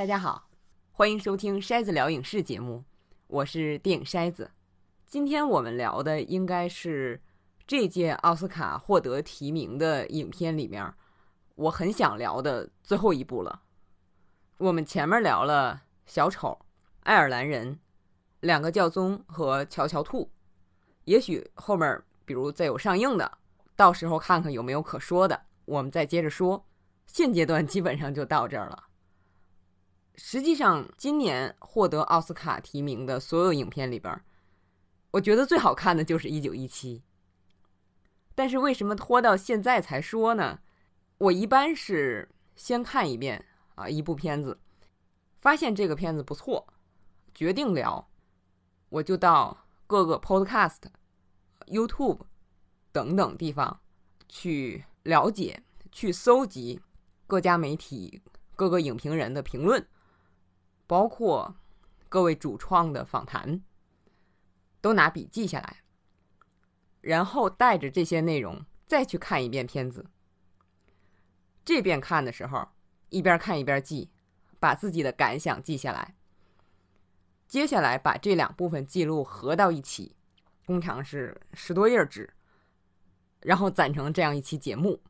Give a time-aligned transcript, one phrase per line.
[0.00, 0.48] 大家好，
[0.92, 2.82] 欢迎收听筛子聊影视节目，
[3.26, 4.50] 我是电影筛子。
[5.04, 7.20] 今天我们聊的应该是
[7.66, 10.90] 这届奥斯卡获得提名的影片里面，
[11.54, 13.60] 我很想聊的最后一部了。
[14.56, 16.58] 我们前面聊了小丑、
[17.00, 17.78] 爱尔兰人、
[18.40, 20.30] 两个教宗和乔乔兔，
[21.04, 23.30] 也许后面比如再有上映的，
[23.76, 26.64] 到时候看看有没有可说的，我们再接着说。
[27.06, 28.84] 现阶段基本上就到这儿了。
[30.22, 34.22] 实际上，今年获得奥斯卡提名的所有影片里边，
[35.12, 36.98] 我觉得最好看的就是《一九一七》。
[38.34, 40.60] 但是为什么拖到现在才说呢？
[41.18, 44.60] 我一般是先看一遍啊一部片子，
[45.40, 46.66] 发现这个片子不错，
[47.34, 48.06] 决定聊，
[48.90, 50.82] 我就到各个 Podcast、
[51.66, 52.20] YouTube
[52.92, 53.80] 等等地方
[54.28, 56.82] 去了解、去搜集。
[57.26, 58.22] 各家媒体、
[58.54, 59.86] 各个影评人的评论，
[60.90, 61.54] 包括
[62.08, 63.62] 各位主创的访谈，
[64.80, 65.84] 都拿笔记下来，
[67.00, 70.04] 然后带着这些内容再去看一遍片子。
[71.64, 72.70] 这边看的时候，
[73.10, 74.10] 一边看一边记，
[74.58, 76.16] 把自己的感想记下来。
[77.46, 80.16] 接下来把这两部分记录合到一起，
[80.66, 82.34] 通常是十多页纸，
[83.42, 85.00] 然后攒成这样一期节目。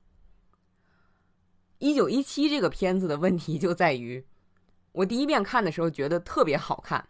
[1.78, 4.26] 一九一七这个片子的问题就在于，
[4.92, 7.08] 我第一遍看的时候觉得特别好看，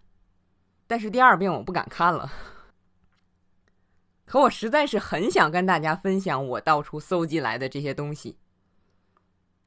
[0.86, 2.30] 但是第二遍我不敢看了。
[4.26, 8.38] 可我实在是很想跟大家分享我到处搜集来的这些东西，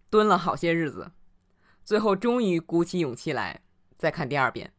[0.09, 1.11] 蹲了好些日子，
[1.83, 3.61] 最后终于鼓起勇气来
[3.97, 4.73] 再看第二遍。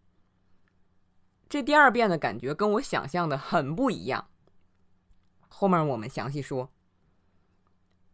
[1.48, 4.28] 这第二遍的感觉跟我想象的很不一样，
[5.48, 6.72] 后面我们详细说。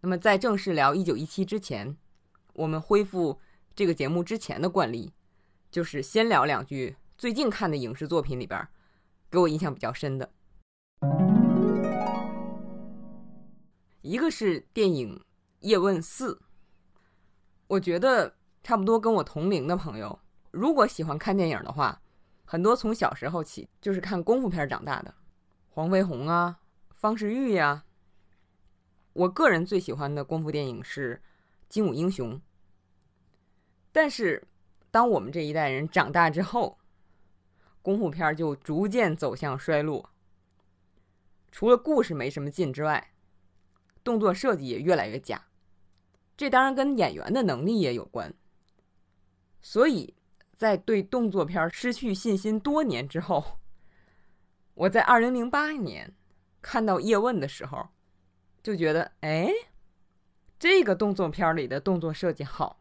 [0.01, 1.97] 那么，在正式聊《一九一七》之前，
[2.55, 3.39] 我们恢复
[3.81, 5.11] 这个节目之前的惯例，
[5.71, 8.69] 就是先聊两句最近看的影视作品里边
[9.31, 10.31] 给我印象比较深的。
[14.03, 15.17] 一个是电影
[15.61, 16.35] 《叶问四》，
[17.69, 22.03] 我觉得差不多跟我同龄的朋友，如果喜欢看电影的话，
[22.45, 25.15] 很多从小时候起就是看功夫片长大的，
[25.71, 26.61] 黄飞鸿啊，
[26.91, 27.87] 方世玉呀。
[29.15, 31.17] 我个人最喜欢的功夫电影是
[31.71, 32.35] 《精武英雄》，
[33.93, 34.47] 但是
[34.91, 36.79] 当我们这一代人长大之后，
[37.83, 40.11] 功夫片就逐渐走向衰落。
[41.51, 43.13] 除了故事没什么劲之外，
[44.03, 45.47] 动作设计也越来越假。
[46.37, 48.33] 这当然跟演员的能力也有关。
[49.63, 50.15] 所以
[50.55, 53.59] 在对动作片失去信心多年之后，
[54.75, 56.15] 我在二零零八年
[56.63, 57.89] 看到《叶问》的时候。
[58.63, 59.51] 就觉得，哎，
[60.59, 62.80] 这个动作片里的动作设计好，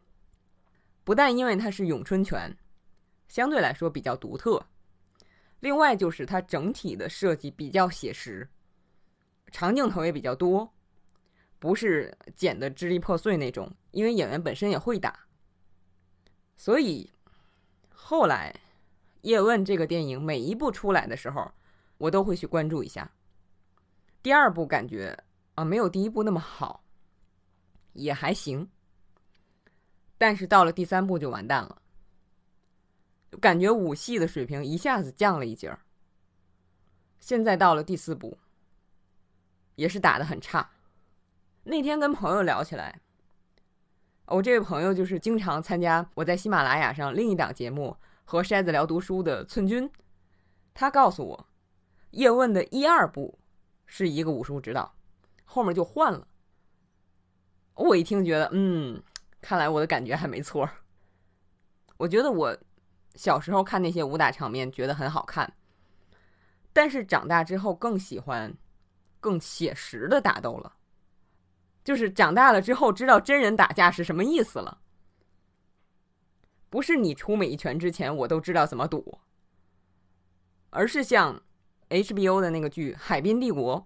[1.04, 2.56] 不但因为它是咏春拳，
[3.28, 4.64] 相对来说比较独特，
[5.60, 8.48] 另外就是它整体的设计比较写实，
[9.52, 10.72] 长镜头也比较多，
[11.58, 13.72] 不是剪的支离破碎那种。
[13.92, 15.20] 因为演员本身也会打，
[16.56, 17.10] 所以
[17.90, 18.54] 后来
[19.22, 21.52] 《叶问》这个电影每一部出来的时候，
[21.98, 23.12] 我都会去关注一下。
[24.22, 25.18] 第二部感觉。
[25.56, 26.86] 啊，没有第一部那么好，
[27.92, 28.66] 也还行。
[30.20, 31.82] 但是到了第三部就完蛋了，
[33.42, 35.80] 感觉武戏的水平一下子降了一截儿。
[37.20, 38.38] 现在到了第四部，
[39.76, 40.70] 也是打的很差。
[41.64, 43.02] 那天跟朋友聊起来，
[44.26, 49.90] 我这位朋友就是经常参加我在喜马拉雅上另一档节目和筛子聊读书的寸君，
[50.74, 51.48] 他告诉我，
[52.12, 53.40] 叶问的一二部
[53.86, 54.94] 是一个武术指导。
[55.46, 56.28] 后面就换了，
[57.74, 59.02] 我一听觉得，嗯，
[59.42, 60.70] 看来我的感觉还没错。
[61.98, 62.58] 我觉得我
[63.16, 65.54] 小时候看那些武打场面觉得很好看，
[66.72, 68.56] 但是长大之后更喜欢
[69.20, 70.76] 更写实的打斗了。
[71.84, 74.82] 就是长大了之后知道真人打架是什么意思了，
[76.70, 79.22] 不是你出每一拳之前我都知道怎么躲，
[80.70, 81.42] 而是像
[81.90, 83.78] HBO 的那个剧《海滨帝国》。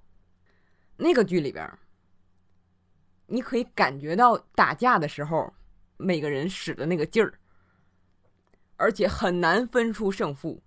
[0.97, 1.67] 那个剧里边，
[3.33, 5.51] 你可以感觉到打架的时候
[5.97, 7.33] 每个人使的那个劲儿，
[8.77, 10.61] 而且很难分出胜负。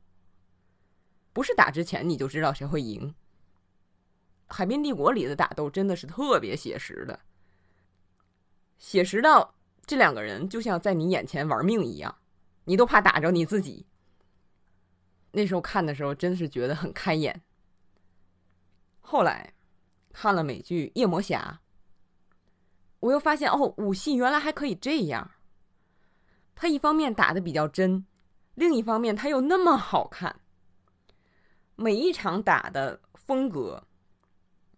[1.32, 3.08] 不是打之前你就知道谁会赢。
[4.52, 7.20] 《海滨帝国》里的打斗真的是特别写实的，
[8.78, 9.54] 写实到
[9.86, 12.18] 这两个人就像在你眼前玩命一样，
[12.64, 13.86] 你都怕打着你自己。
[15.30, 17.40] 那时候看的时候真是觉得很开眼。
[19.00, 19.52] 后来。
[20.18, 21.60] 看了美剧《夜魔侠》，
[23.06, 25.30] 我又发现哦，武戏原来还可以这样。
[26.56, 28.04] 他一方面打的比较真，
[28.56, 30.40] 另一方面他又那么好看。
[31.76, 33.86] 每一场打的风格、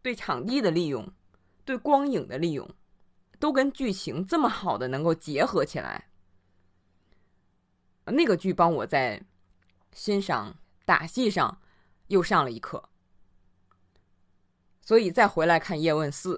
[0.03, 1.11] 对场地的利用、
[1.65, 2.69] 对光影的利用，
[3.39, 6.11] 都跟剧情这么好的能够结合起来。
[8.05, 9.23] 那个剧帮我在
[9.93, 10.55] 欣赏
[10.85, 11.63] 打戏上
[12.09, 12.91] 又上了一课，
[14.83, 16.37] 所以再回来看《叶问四》，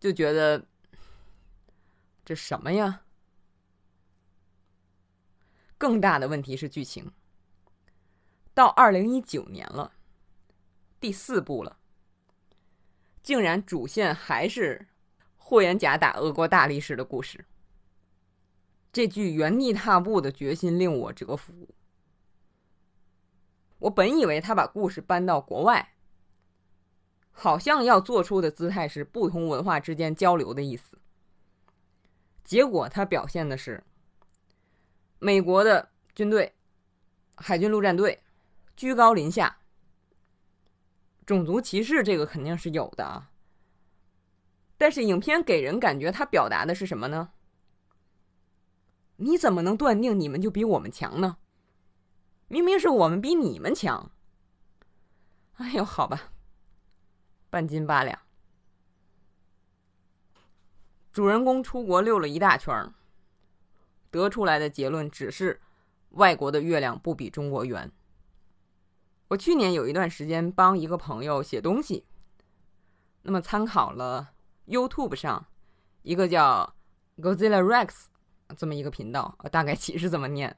[0.00, 0.66] 就觉得
[2.24, 3.02] 这什么呀？
[5.76, 7.12] 更大的问题是剧情。
[8.54, 9.92] 到二零一九年了，
[10.98, 11.78] 第四部了，
[13.22, 14.88] 竟然主线还是
[15.36, 17.44] 霍元甲打俄国大力士的故事。
[18.92, 21.68] 这句原地踏步的决心令我折服。
[23.78, 25.94] 我本以为他把故事搬到国外，
[27.40, 30.98] 好像要做出的姿态是不同文化之间交流的意思。
[32.42, 33.84] 结果他表现的是
[35.20, 36.52] 美国的军队，
[37.36, 38.20] 海军陆战队。
[38.74, 39.58] 居高临下，
[41.26, 43.30] 种族歧视这个肯定是有的啊。
[44.76, 47.30] 但是影片给人感觉，他表达的是什么呢？
[49.16, 51.38] 你怎么能断定你们就比我们强呢？
[52.46, 54.12] 明明是我们比你们强。
[55.54, 56.30] 哎呦，好吧，
[57.50, 58.18] 半斤八两。
[61.12, 62.92] 主人公出国溜了一大圈，
[64.10, 65.60] 得出来的结论只是
[66.10, 67.90] 外国的月亮不比中国圆。
[69.28, 72.06] 我去年有一段时间帮一个朋友写东西，
[73.22, 74.30] 那么参考了
[74.66, 75.46] YouTube 上
[76.02, 76.74] 一个叫
[77.16, 78.06] Godzilla Rex
[78.56, 80.54] 这么一个频道，大概其是这么念。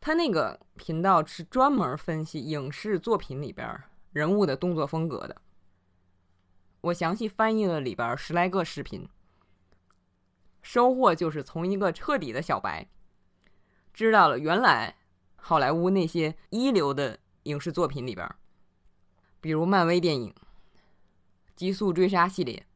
[0.00, 3.82] 他那个频道是专门分析影视作品里边
[4.14, 5.36] 人物的动作风格的。
[6.80, 9.06] 我详细翻译了里边十来个视频，
[10.62, 12.88] 收获就是从一个彻底的小白，
[13.92, 14.96] 知道了原来
[15.36, 17.18] 好莱坞那些一流的。
[17.44, 18.26] 影视作品里边，
[19.38, 20.30] 比如漫威电影
[21.54, 22.66] 《极速追杀》系列，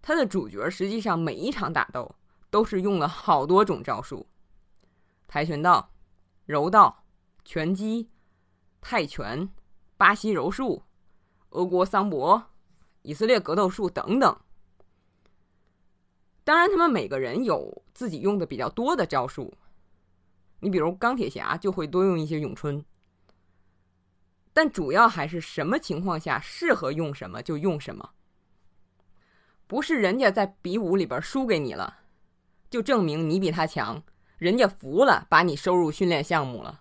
[0.00, 2.14] 它的主角实际上每一场打斗
[2.48, 4.26] 都是用了好多种招数：
[5.28, 5.92] 跆拳道、
[6.46, 7.04] 柔道、
[7.44, 8.08] 拳击、
[8.80, 9.46] 泰拳、
[10.00, 10.82] 巴西柔术、
[11.50, 12.42] 俄国桑博、
[13.02, 14.34] 以色列格斗术等等。
[16.42, 19.52] 当然，他们每个人有自己用的比较多的招数。
[20.60, 22.82] 你比如钢铁侠就会多用一些咏春。
[24.54, 28.12] 但主要还是什么情况下适合用什么就用什么，
[29.66, 31.98] 不是人家在比武里边输给你了，
[32.70, 34.02] 就证明你比他强，
[34.38, 36.80] 人家服了，把你收入训练项目了。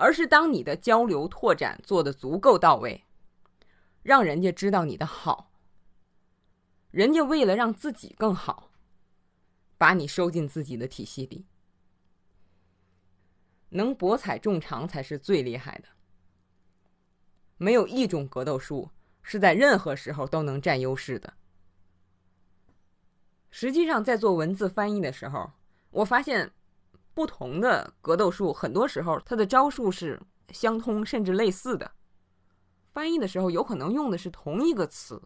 [0.00, 3.04] 而是当你的交流拓展做的足够到位，
[4.02, 5.52] 让人家知道你的好，
[6.90, 8.70] 人家为了让自己更好，
[9.76, 11.44] 把你收进自己的体系里，
[13.68, 15.88] 能博采众长才是最厉害的。
[17.58, 18.88] 没有一种格斗术
[19.22, 21.34] 是在任何时候都能占优势的。
[23.50, 25.50] 实际上，在做文字翻译的时候，
[25.90, 26.52] 我发现
[27.20, 30.18] 不同的格斗术很多时候它的招数是
[30.52, 31.92] 相通甚至类似的。
[32.94, 35.20] 翻译的时候有可能用的是同一个词。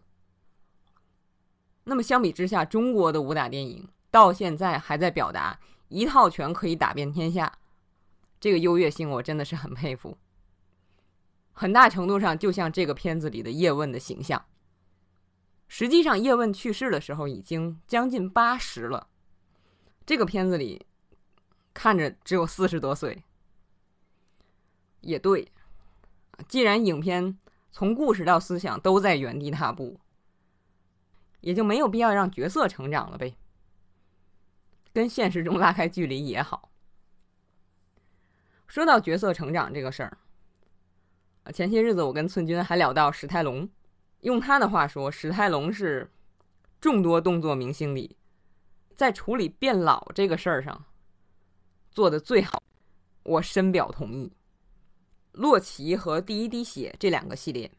[1.85, 7.59] 那么相比之下，中国的武打电影到现在还在表达一套拳可以打遍天下，
[8.41, 10.17] 这个优越性我真的是很佩服。
[11.53, 14.43] 很大程度上就像这个片子里的叶问的形象。
[15.69, 19.07] 实际上，叶问去世的时候已经将近八十了，
[20.05, 20.85] 这个片子里
[21.75, 23.21] 看着只有四十多岁。
[25.01, 25.51] 也对，
[26.47, 27.37] 既然影片
[27.71, 29.99] 从故事到思想都在原地踏步，
[31.41, 33.37] 也就没有必要让角色成长了呗，
[34.91, 36.71] 跟现实中拉开距离也好。
[38.65, 40.17] 说到角色成长这个事儿。
[41.53, 43.69] 前些日子我跟寸君还聊到史泰龙，
[44.21, 46.09] 用他的话说，史泰龙是
[46.81, 48.17] 众多动作明星里，
[48.95, 50.83] 在处理变老这个事儿上
[51.95, 52.61] 做的最好。
[53.23, 54.33] 我深表同意。
[55.31, 57.71] 洛奇和第一滴血这两个系列，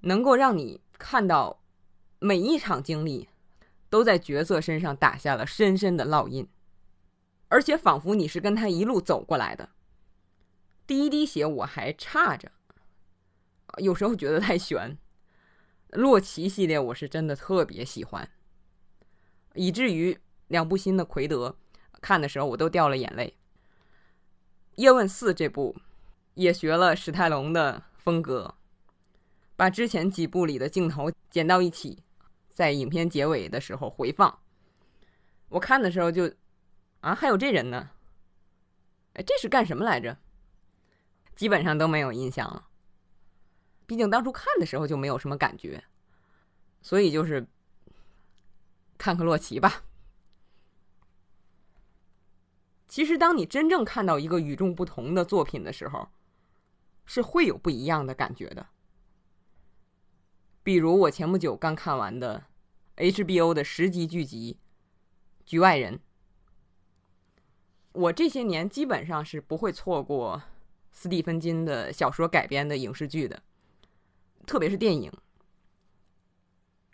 [0.00, 1.62] 能够让你看到
[2.18, 3.28] 每一场经历
[3.88, 6.46] 都在角色身上打下了深深的烙印，
[7.48, 9.70] 而且仿佛你是跟他一路走过来的。
[10.86, 12.52] 第一滴血我还差着，
[13.78, 14.96] 有时候觉得太悬。
[15.90, 18.30] 洛奇系列我是真的特别喜欢，
[19.54, 21.56] 以至于两部新的奎德
[22.00, 23.36] 看的时候我都掉了眼泪。
[24.76, 25.76] 叶问四这部
[26.34, 28.54] 也学了史泰龙的风格，
[29.56, 32.02] 把之前几部里的镜头剪到一起，
[32.48, 34.38] 在影片结尾的时候回放，
[35.48, 36.32] 我看的时候就，
[37.00, 37.90] 啊，还有这人呢，
[39.14, 40.16] 哎，这是干什么来着？
[41.36, 42.68] 基本上都没有印象了。
[43.86, 45.82] 毕竟当初看的时候就没有什么感觉，
[46.80, 47.46] 所以就是
[48.96, 49.82] 看看洛奇吧。
[52.90, 56.08] 其实，当你真正看到一个与众不同的作品的时候，
[57.06, 58.66] 是会有不一样的感觉的。
[60.64, 62.46] 比如我前不久刚看完的
[62.96, 64.58] HBO 的十集剧集
[65.48, 65.98] 《局外人》，
[67.92, 70.42] 我这些年基本上是不会错过
[70.90, 73.40] 斯蒂芬金的小说改编的影视剧的。
[74.44, 75.12] 特别是电影，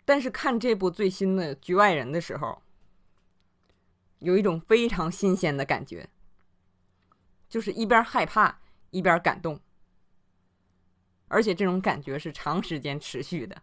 [0.05, 2.61] 但是看这部最新的《局外人》的时候，
[4.19, 6.09] 有一种非常新鲜的感觉，
[7.47, 8.59] 就是一边害怕
[8.89, 9.59] 一边感动，
[11.27, 13.61] 而且这种感觉是长时间持续的。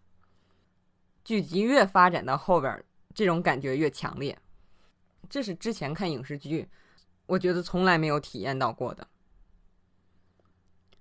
[1.25, 2.85] 剧集越发展到后边，
[3.15, 4.39] 这种感觉越强烈，
[5.29, 6.69] 这是之前看影视剧，
[7.27, 9.09] 我觉得从来没有体验到过的。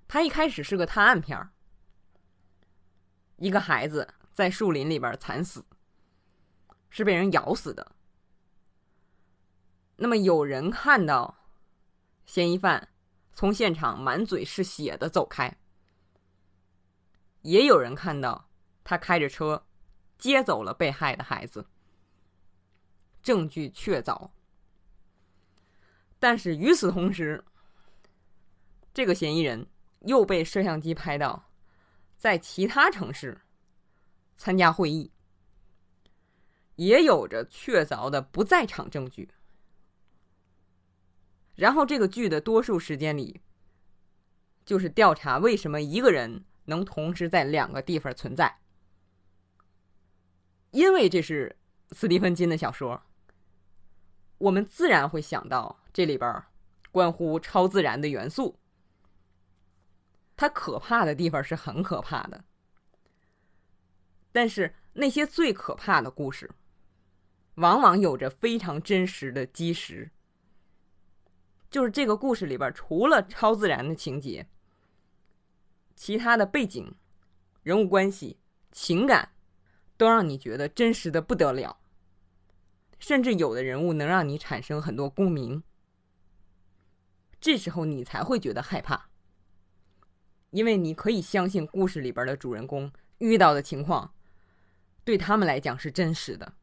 [0.08, 1.50] 它一开始是个探案片儿。
[3.38, 5.66] 一个孩子在树林里边惨死，
[6.90, 7.92] 是被人咬死的。
[9.96, 11.38] 那么有人看到
[12.26, 12.90] 嫌疑犯
[13.34, 15.58] 从现场满嘴是血的走开，
[17.42, 18.50] 也有人看到
[18.84, 19.66] 他开着车
[20.18, 21.68] 接走了被害的孩子，
[23.22, 24.32] 证据确凿。
[26.20, 27.44] 但是与此同时，
[28.94, 29.68] 这个嫌疑人
[30.02, 31.50] 又被摄像机拍到。
[32.16, 33.42] 在其他城市
[34.38, 35.12] 参加会议，
[36.76, 39.30] 也有着确凿的不在场证据。
[41.56, 43.42] 然后这个剧的多数时间里，
[44.66, 48.60] 就是调查为什么一个人能同时在两个地方存在。
[50.72, 51.56] 因为这是
[51.92, 53.04] 斯蒂芬金的小说，
[54.40, 56.44] 我们自然会想到这里边
[56.92, 58.58] 关乎超自然的元素。
[60.36, 62.44] 它可怕的地方是很可怕的，
[64.32, 66.50] 但是那些最可怕的故事，
[67.56, 70.10] 往往有着非常真实的基石。
[71.74, 74.48] 就是这个故事里边，除了超自然的情节，
[75.96, 76.94] 其他的背景、
[77.64, 78.38] 人物关系、
[78.72, 79.32] 情感，
[79.98, 81.80] 都让你觉得真实的不得了。
[83.00, 85.64] 甚至有的人物能让你产生很多共鸣，
[87.42, 89.10] 这时候你才会觉得害怕。
[90.52, 94.14] 因为你可以相信故事里边的主人公遇到的情况，
[95.04, 96.54] 对他们来讲是真实的，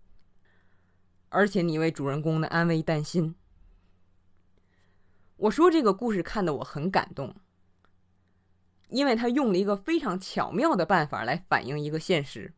[1.31, 3.35] 而且你为主人公的安危担心。
[5.41, 7.35] 我说这个故事看得我很感动，
[8.89, 12.53] 因为他用了一个非常巧妙的办法来反映一个现实，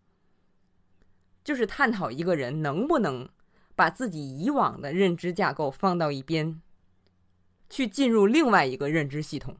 [1.44, 3.28] 就是探讨一个人能不能
[3.76, 6.60] 把自己以往的认知架构放到一边，
[7.70, 9.56] 去进入另外一个认知系统。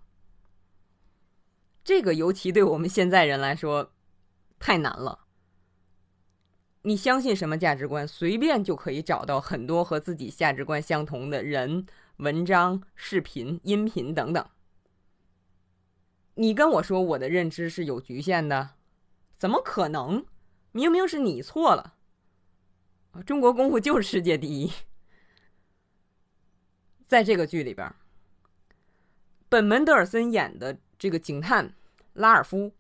[1.85, 3.93] 这个尤其对我们现在人来说
[4.59, 5.21] 太难了。
[6.83, 11.87] 你相信什么价值观，随便就可以找到很多和自己价值观相同的人、
[12.23, 14.49] 文章、视频、音频等等。
[16.35, 18.77] 你跟我说我的认知是有局限的，
[19.37, 20.25] 怎么可能？
[20.71, 21.97] 明明是你错了。
[23.27, 24.73] 中国功夫就是世界第一。
[27.07, 27.93] 在这个剧里边，
[29.49, 30.79] 本·门德尔森演的。
[31.03, 31.75] 这个警探
[32.13, 32.73] 拉尔夫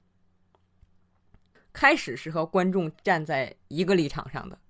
[1.72, 4.60] 开始是和观众站在一个立场上的，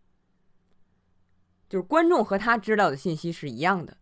[1.68, 3.98] 就是观众和他知道的信息是一样的，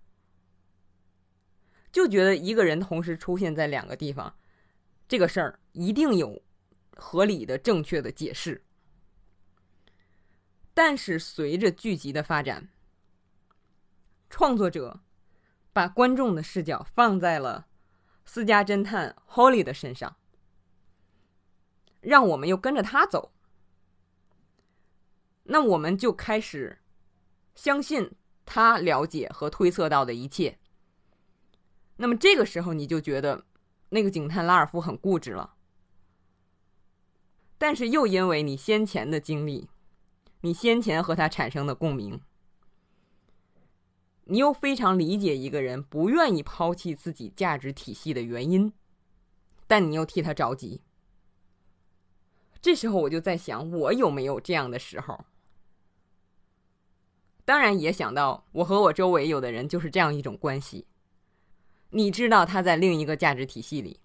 [1.93, 4.35] 就觉得一个人同时出现在两个地方，
[5.09, 6.43] 这个事儿一定有
[6.97, 8.65] 合理的、正确的解释。
[10.73, 12.69] 但是随着剧集的发展，
[14.29, 15.01] 创作者
[15.73, 17.67] 把观众的视角放在了。
[18.25, 20.17] 私家侦探 Holly 的身上，
[22.01, 23.33] 让我们又跟着他走，
[25.45, 26.79] 那我们就开始
[27.57, 28.13] 相信
[28.47, 30.61] 他了解和推测到的一切。
[32.00, 33.45] 那么这个时候，你就觉得
[33.90, 35.52] 那个警探拉尔夫很固执了，
[37.59, 39.69] 但是又因为你先前的经历，
[40.40, 42.23] 你先前和他产生的共鸣。
[44.25, 48.73] 你又非常理解一个人不愿意抛弃自己价值体系的原因，
[49.66, 50.80] 但你又替他着急。
[52.62, 55.26] 这时候我就在想，我有没有这样的时候？
[57.45, 60.87] 当然也想到我和我周围有的人就是这样一种关系。
[61.91, 64.01] 你知道他在另一个价值体系里，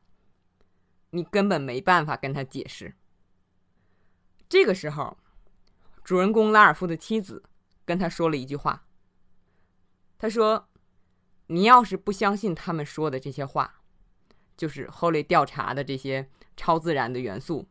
[1.12, 2.96] 你根本没办法跟他解释。
[4.50, 5.18] 这个时候，
[6.04, 7.44] 主人公拉尔夫的妻子
[7.84, 8.86] 跟他说了一句话。
[10.18, 10.70] 他说
[11.48, 13.82] ：“你要是不相信他们说的这些话，
[14.56, 17.68] 就是后来调查的这些超自然的元素。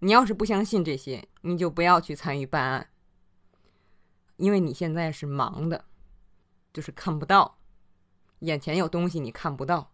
[0.00, 2.90] 你要是不相信这些，你就不要去参与办案，
[4.36, 5.84] 因为你现在是盲的，
[6.72, 7.57] 就是看不到，
[8.40, 9.92] 眼前有东西你看不到。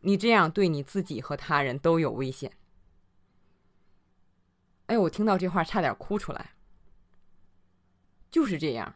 [0.00, 2.56] 你这样对你自己和他人都有危险。”
[4.86, 6.54] 哎，我听到这话差点哭出来。
[8.30, 8.94] 就是这样。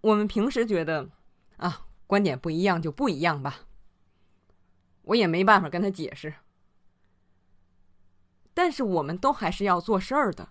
[0.00, 1.10] 我们平时觉得，
[1.56, 3.66] 啊，观点不一样就不一样吧。
[5.02, 6.34] 我也没办法跟他解释。
[8.52, 10.50] 但是我们都还是要做事儿的。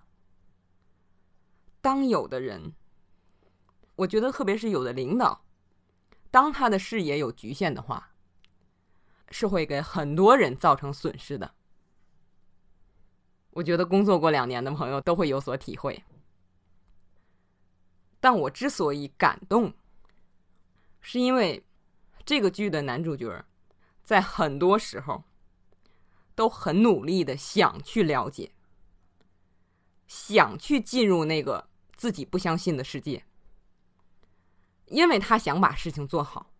[1.81, 2.73] 当有的人，
[3.95, 5.43] 我觉得特别是有的领导，
[6.31, 8.11] 当他的视野有局限的话，
[9.29, 11.53] 是会给很多人造成损失的。
[13.51, 16.03] 我觉得工作过两年的朋友都会有所体会。
[18.19, 19.73] 但我之所以感动，
[21.01, 21.63] 是因为
[22.25, 23.45] 这个剧的男主角
[24.03, 25.23] 在很多时候
[26.33, 28.51] 都很努力的想去了解，
[30.07, 33.23] 想去进入那个自己不相信的世界，
[34.85, 36.51] 因为他想把事情做好。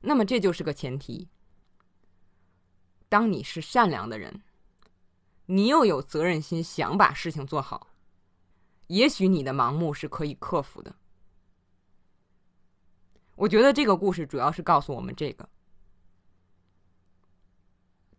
[0.00, 1.28] 那么这就是个前提：
[3.08, 4.42] 当你是善良的人，
[5.46, 7.88] 你又有责任心，想把事情做好。
[8.88, 10.94] 也许你的盲目是可以克服的。
[13.34, 15.48] 我觉得这个故事主要是告诉我们这个。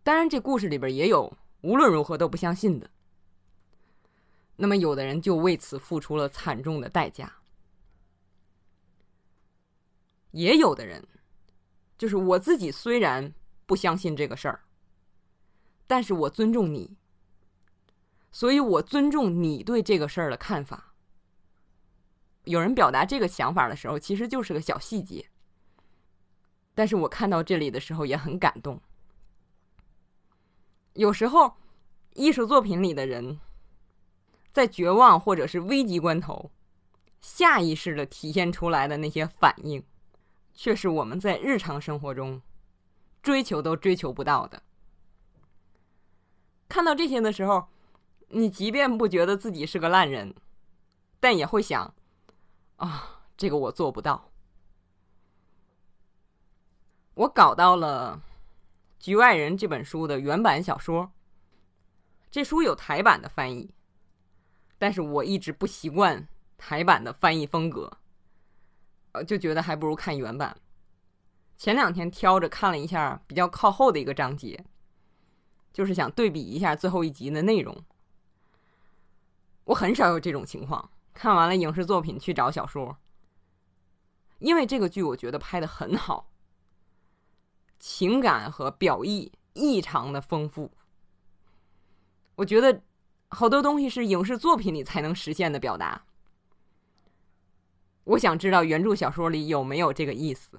[0.02, 1.32] 当然，这故事里边也有
[1.62, 2.90] 无论如何都不相信的。
[4.56, 7.37] 那么，有的人就为此付出了惨重的代价。
[10.38, 11.04] 也有的人，
[11.98, 13.34] 就是我自己虽然
[13.66, 14.60] 不相信这个事儿，
[15.88, 16.96] 但是我尊重你。
[18.30, 20.94] 所以我尊重你对这个事儿的看法。
[22.44, 25.28] 有人表达这个想法的时候，其实就是个小细节。
[26.72, 28.80] 但是我看到这里的时候也很感动。
[30.92, 31.56] 有时候，
[32.14, 33.40] 艺术作品里的人，
[34.52, 36.52] 在绝望或者是危急关头，
[37.20, 39.82] 下意识的体现出来的那些反应，
[40.58, 42.42] 却是我们在日常生活中
[43.22, 44.64] 追求都追求不到的。
[46.68, 47.68] 看到这些的时候。
[48.30, 50.34] 你即便不觉得自己是个烂人，
[51.18, 51.94] 但也会想：
[52.76, 54.30] 啊，这个我做不到。
[57.14, 58.20] 我搞到了
[59.02, 61.10] 《局外人》这本书的原版小说，
[62.30, 63.72] 这书有台版的翻译，
[64.76, 67.97] 但是我一直不习惯台版的翻译风格，
[69.12, 70.56] 呃，就觉得还不如看原版。
[71.56, 74.64] 前两天挑着看了一下比较靠后的一个章节，
[75.72, 77.84] 就是想对比一下最后一集的内容。
[79.64, 82.96] 我很少有这种情况，看完了影视作品去找小说，
[84.38, 86.30] 因为这个剧我觉得拍的很好，
[87.80, 90.70] 情感和表意异常的丰富。
[92.36, 92.82] 我觉得
[93.30, 96.04] 好多东西是影视作品里才能实现的表达。
[98.08, 100.58] 我想知道原著小说里有没有这个意思。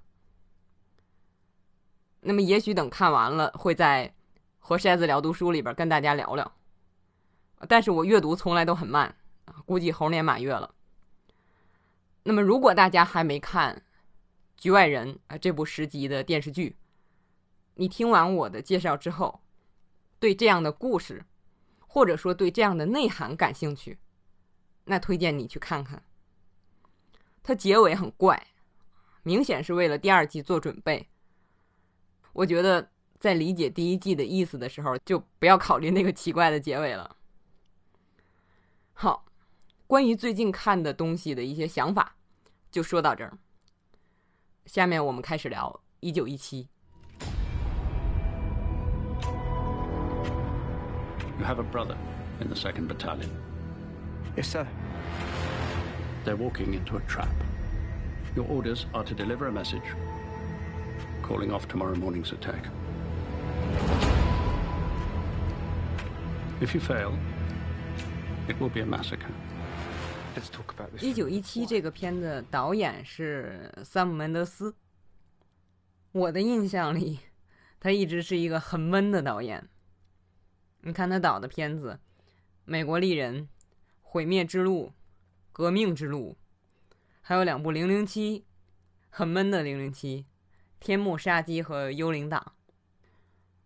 [2.22, 4.14] 那么也许等看完了，会在
[4.60, 6.56] 和筛子聊读书里边跟大家聊聊。
[7.68, 10.76] 但是我阅读从来都很慢啊，估计猴年马月了。
[12.24, 13.84] 那么，如果大家还没看
[14.62, 16.78] 《局外人》啊这部十集的电视剧，
[17.76, 19.42] 你听完我的介绍之后，
[20.20, 21.26] 对这样的故事，
[21.80, 23.98] 或者说对这样的内涵感兴趣，
[24.84, 26.04] 那推荐你去看看。
[27.50, 28.40] 它结尾很怪，
[29.24, 31.10] 明显是为了第二季做准备。
[32.32, 37.16] 我觉得在理解第一季的意思的时候，就不要考虑那个奇怪的结尾了。
[38.94, 39.26] 好，
[39.88, 42.18] 关于最近看的东西的一些想法，
[42.70, 43.36] 就说到这儿。
[44.68, 46.68] 下面我们开始聊《一九一七》。
[51.40, 51.98] You have a brother
[52.40, 53.32] in the second battalion.
[54.38, 54.68] Yes, sir.
[56.30, 57.34] They're walking into a trap.
[58.36, 59.82] Your orders are to deliver a message,
[61.24, 62.68] calling off tomorrow morning's attack.
[66.62, 67.18] If you fail,
[68.50, 69.32] It will be a massacre.
[70.36, 71.04] Let's talk about this.
[71.04, 74.76] 一九一七这个片子导演是萨姆门德斯。
[76.12, 77.20] 我的印象里，
[77.80, 79.70] 他一直是一个很闷的导演。
[80.82, 82.00] 你看他导的片子，
[82.66, 83.42] 《美国丽人》
[84.02, 84.86] 《毁灭之路》
[85.60, 86.38] 《革命之路》，
[87.20, 88.40] 还有两部《零零七》，
[89.10, 90.20] 很闷的《零零七》，
[90.80, 92.54] 《天幕杀机》和《幽灵党》。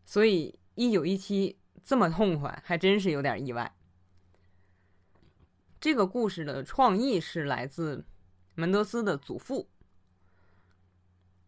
[0.03, 3.75] 所以一九一七这么痛快，还真是有点意外。
[5.79, 8.03] 这个故事的创意是来自
[8.55, 9.69] 门德斯的祖父。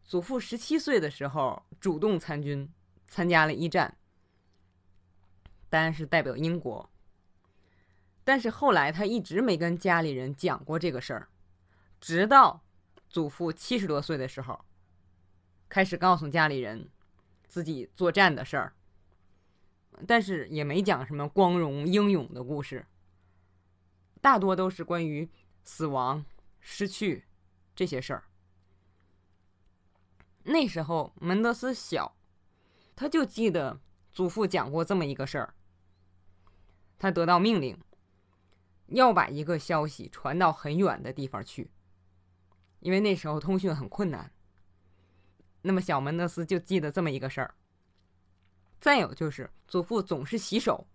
[0.03, 2.71] 祖父十七岁的时候主动参军，
[3.07, 3.97] 参加了一战，
[5.69, 6.87] 当然是代表英国。
[8.25, 11.29] 但是后来他一直没跟家里人讲过这个事儿，
[12.01, 12.61] 直到
[13.07, 14.65] 祖父七十多岁的时候，
[15.69, 16.89] 开始告诉家里人
[17.47, 18.73] 自己作战的事儿。
[20.07, 22.85] 但是也没讲什么光荣英勇的故事，
[24.21, 25.29] 大多都是关于
[25.63, 26.25] 死亡、
[26.59, 27.23] 失去
[27.75, 28.23] 这些事儿。
[30.43, 32.17] 那时候门德斯小，
[32.95, 33.79] 他就记得
[34.11, 35.53] 祖父讲过这么一个事儿。
[36.97, 37.79] 他得到命令。
[38.87, 41.71] 要把一个消息传到很远的地方去，
[42.79, 44.31] 因为那时候通讯很困难。
[45.61, 47.55] 那么小门德斯就记得这么一个事儿。
[48.79, 50.85] 再有就是祖父总是洗手。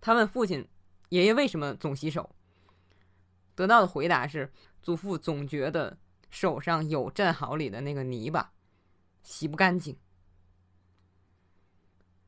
[0.00, 0.68] 他问父亲
[1.10, 2.34] ：“爷爷为什么总洗手？”
[3.54, 4.52] 得到的回答是：
[4.82, 5.96] 祖父总觉得
[6.30, 8.52] 手上有战壕里的那个泥巴，
[9.22, 9.96] 洗不干净。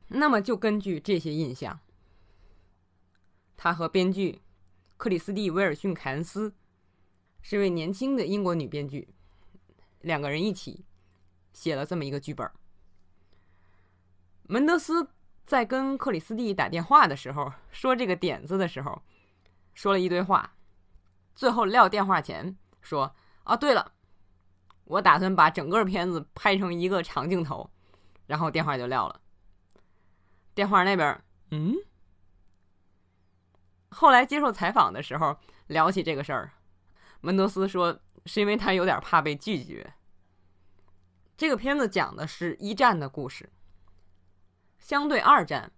[0.07, 1.77] 那么就根据这些印象。
[3.57, 4.41] 他和编剧
[4.97, 6.53] 克里斯蒂·威尔逊·凯恩斯
[7.41, 9.07] 是位年轻的英国女编剧，
[10.01, 10.85] 两个人一起
[11.53, 12.49] 写了这么一个剧本。
[14.43, 15.09] 门德斯
[15.45, 19.01] 在跟克里斯蒂打电话的时候说这个点子的时候，
[19.73, 20.55] 说了一堆话，
[21.35, 23.93] 最后撂电话前说：“啊，对了，
[24.85, 27.69] 我打算把整个片子拍成一个长镜头。”
[28.27, 29.21] 然后电话就撂了。
[30.55, 31.75] 电话那边，嗯。
[33.95, 36.51] 后来接受采访的时候聊起这个事儿，
[37.21, 39.93] 门德斯说是因为他有点怕被拒绝。
[41.37, 43.49] 这个片子讲的是一战的故事，
[44.79, 45.71] 相对二战，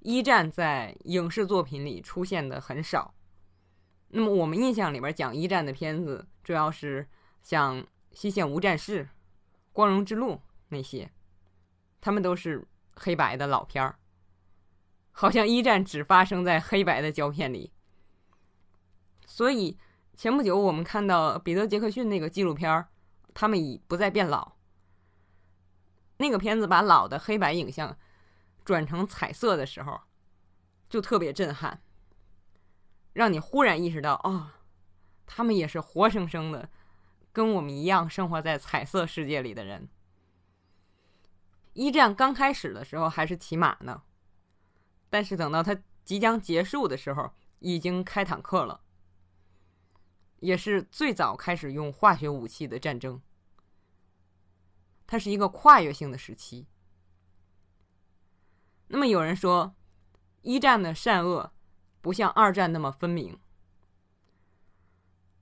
[0.00, 3.14] 一战在影视作品里出现的很少。
[4.08, 7.06] 那么我们印象里边讲一战的片子，主要是
[7.42, 9.04] 像《西线无战事》
[9.72, 10.34] 《光荣之路》
[10.68, 11.10] 那些，
[12.00, 13.98] 他们都是黑白的老片儿。
[15.12, 17.72] 好像一战只发生在黑白的胶片里，
[19.26, 19.78] 所以
[20.14, 22.86] 前不久我们看到彼得·杰克逊那个纪录片
[23.32, 24.52] 他们已不再变老。
[26.16, 27.96] 那个片子把老的黑白影像
[28.64, 30.00] 转成彩色的时候，
[30.88, 31.80] 就特别震撼，
[33.12, 34.50] 让你忽然意识到，哦，
[35.26, 36.68] 他们也是活生生的，
[37.32, 39.88] 跟我们一样生活在彩色世界里的人。
[41.72, 44.02] 一战刚开始的时候还是骑马呢。
[45.12, 48.80] 但是等到它即将结束的时候，已经开坦克了，
[50.40, 53.20] 也是最早开始用化学武器的战争。
[55.06, 56.66] 它是一个跨越性的时期。
[58.88, 59.74] 那么有人说，
[60.40, 61.52] 一战的善恶
[62.00, 63.38] 不像二战那么分明。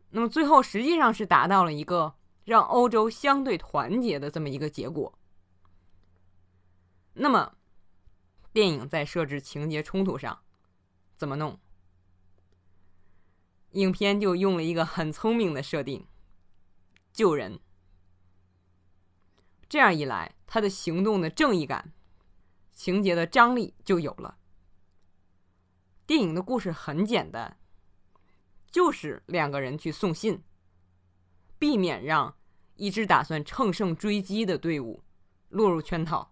[0.09, 5.17] 那么最后实际上是达到了一个让欧洲相对团结的这么一个结果。
[7.13, 7.55] 那么。
[8.53, 10.43] 电影在设置情节冲突上
[11.17, 11.61] 怎么弄？
[13.73, 16.07] 影片就用了一个很聪明的设定：
[17.13, 17.61] 救人。
[19.69, 21.93] 这样一来，他的行动的正义感、
[22.73, 24.39] 情节的张力就有了。
[26.05, 27.57] 电影的故事很简单，
[28.73, 30.43] 就是两个人去送信，
[31.57, 32.37] 避免让
[32.75, 35.05] 一支打算乘胜追击的队伍
[35.51, 36.30] 落入圈套。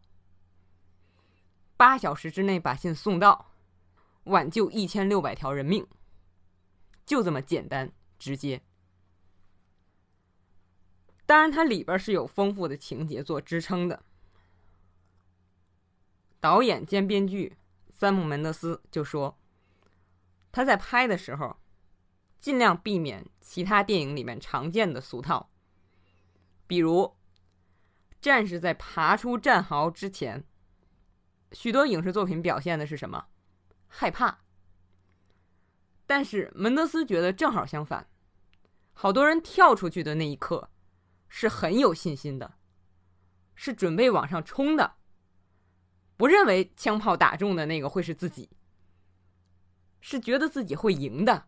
[1.78, 3.52] 八小时之内把信送到，
[4.24, 5.86] 挽救一千六百条人命，
[7.06, 8.60] 就这么简单直接。
[11.24, 14.02] 当然，它里边是有丰富的情节做支撑的。
[16.40, 17.56] 导演兼编剧
[17.90, 19.38] 三木门德斯就说，
[20.50, 21.58] 他在拍的时候，
[22.40, 25.48] 尽量避免其他电影里面常见的俗套，
[26.66, 27.16] 比如
[28.20, 30.44] 战士在爬出战壕之前。
[31.52, 33.26] 许多影视作品表现的是什么？
[33.88, 34.40] 害怕。
[36.06, 38.06] 但是门德斯觉得正好相反，
[38.92, 40.70] 好多人跳出去的那一刻
[41.28, 42.54] 是很有信心的，
[43.54, 44.94] 是准备往上冲的，
[46.16, 48.48] 不认为枪炮打中的那个会是自己，
[50.00, 51.46] 是觉得自己会赢的。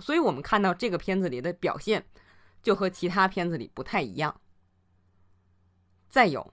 [0.00, 2.04] 所以我们看到这个片子里的表现，
[2.60, 4.40] 就和其他片子里不太一样。
[6.08, 6.52] 再有。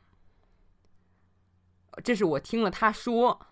[2.03, 3.45] 这是我听了他说，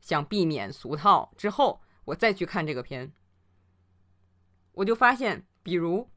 [0.00, 3.12] 想避免俗套之后，我再去看这个片，
[4.72, 6.10] 我就发现，比如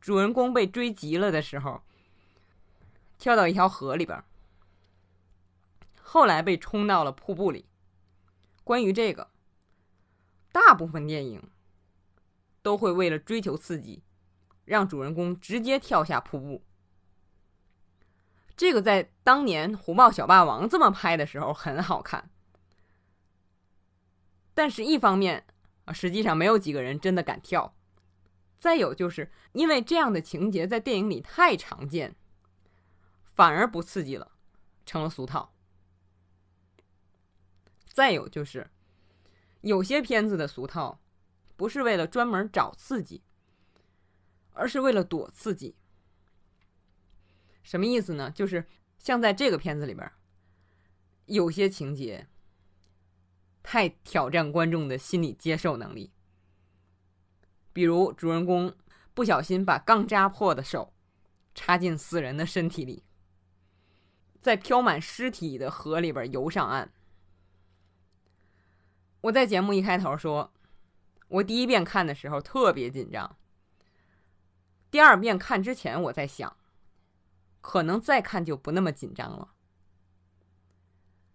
[0.00, 1.82] 主人公被追急了的时候，
[3.18, 4.22] 跳到一条河里边，
[6.00, 7.66] 后来被冲到了瀑布里。
[8.64, 9.30] 关于这个，
[10.50, 11.50] 大部分电影
[12.62, 14.02] 都会为了追求刺激，
[14.64, 16.64] 让主人公直接跳下瀑布。
[18.56, 22.30] 这个在当年《虎豹小霸王》这么拍的时候很好看，
[24.54, 25.44] 但是，一方面
[25.84, 27.74] 啊，实际上没有几个人真的敢跳；
[28.58, 32.16] 再有就是因为这样的情节在电影里太常见，
[33.34, 34.32] 反而不刺激了，
[34.86, 35.52] 成了俗套。
[37.92, 38.70] 再有就是，
[39.60, 41.00] 有些片子的俗套，
[41.56, 43.22] 不是为了专门找刺激，
[44.54, 45.76] 而是为了躲刺激。
[47.66, 48.30] 什么意思呢？
[48.30, 48.64] 就是
[48.96, 50.08] 像在这个片子里边，
[51.24, 52.28] 有些情节
[53.60, 56.12] 太挑战观众的心理接受能力。
[57.72, 58.72] 比如主人公
[59.14, 60.94] 不小心把刚扎破的手
[61.56, 63.02] 插进死人的身体里，
[64.40, 66.92] 在飘满尸体的河里边游上岸。
[69.22, 70.52] 我在节目一开头说，
[71.26, 73.36] 我第一遍看的时候特别紧张，
[74.88, 76.56] 第二遍看之前我在想。
[77.66, 79.52] 可能再看就不那么紧张了。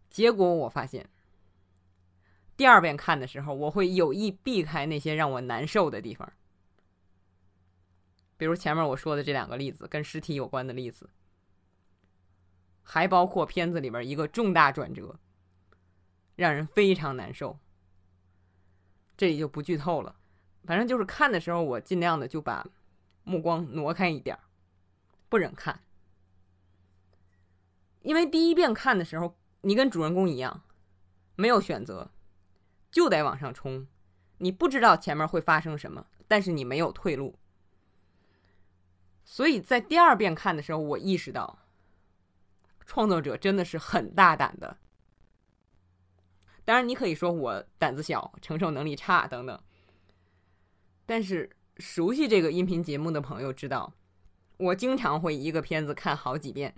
[0.10, 1.10] 结果我发现，
[2.56, 6.32] 第二遍看的时候，我会有意避开那些让我难受的地方，
[8.38, 11.10] 比如前面我说的这两个例子，跟尸体有关的例子，
[12.82, 15.20] 还包括片子里边一个重大转折，
[16.38, 17.60] 让人非常难受。
[19.18, 20.16] 这里就不剧透了，
[20.64, 22.66] 反正就是看的时候，我尽量的就把
[23.26, 24.40] 目光挪开一点，
[25.28, 25.84] 不忍看。
[28.02, 30.64] 因为第一遍看的时候，你跟主人公一样，
[31.36, 32.12] 没有选择，
[32.92, 33.88] 就得往上冲。
[34.40, 37.38] 你不知道前面会发生什么，但是你没有退路。
[39.24, 41.60] 所以在第二遍看的时候，我意识到，
[42.86, 44.78] 创作者真的是很大胆的。
[46.66, 49.62] 当然，你可以说我胆子小、承受能力差等等。
[51.06, 53.94] 但是熟悉这个音频节目的朋友知道，
[54.58, 56.74] 我经常会一个片子看好几遍。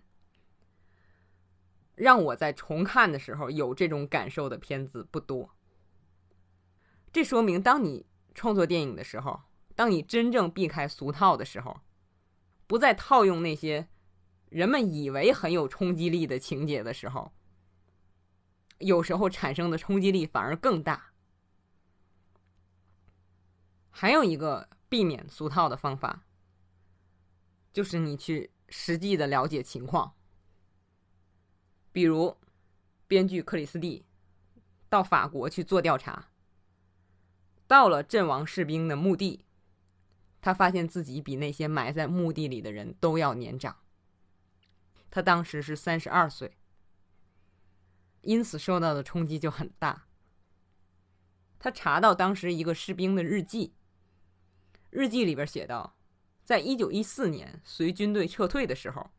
[1.96, 5.52] 让我在重看的时候有这种感受的片子不多。
[7.12, 9.42] 这说明，当你创作电影的时候，
[9.76, 11.82] 当你真正避开俗套的时候，
[12.66, 13.88] 不再套用那些
[14.50, 17.32] 人们以为很有冲击力的情节的时候，
[18.80, 21.12] 有时候产生的冲击力反而更大。
[23.92, 26.26] 还有一个避免俗套的方法，
[27.72, 30.16] 就是你去实际的了解情况。
[31.94, 32.36] 比如，
[33.08, 34.04] 编剧克里斯蒂
[34.90, 36.32] 到法国去做调查，
[37.68, 39.46] 到了阵亡士兵的墓地，
[40.42, 43.78] 他发现自己比那些埋在墓地里的人都要年长。
[45.12, 46.58] 他当时是三十二岁，
[48.22, 50.08] 因此受到的冲击就很大。
[51.60, 53.76] 他查到当时一个士兵的日记，
[54.90, 55.96] 日记里边写道，
[56.44, 59.12] 在一九一四年随军队撤退的时候。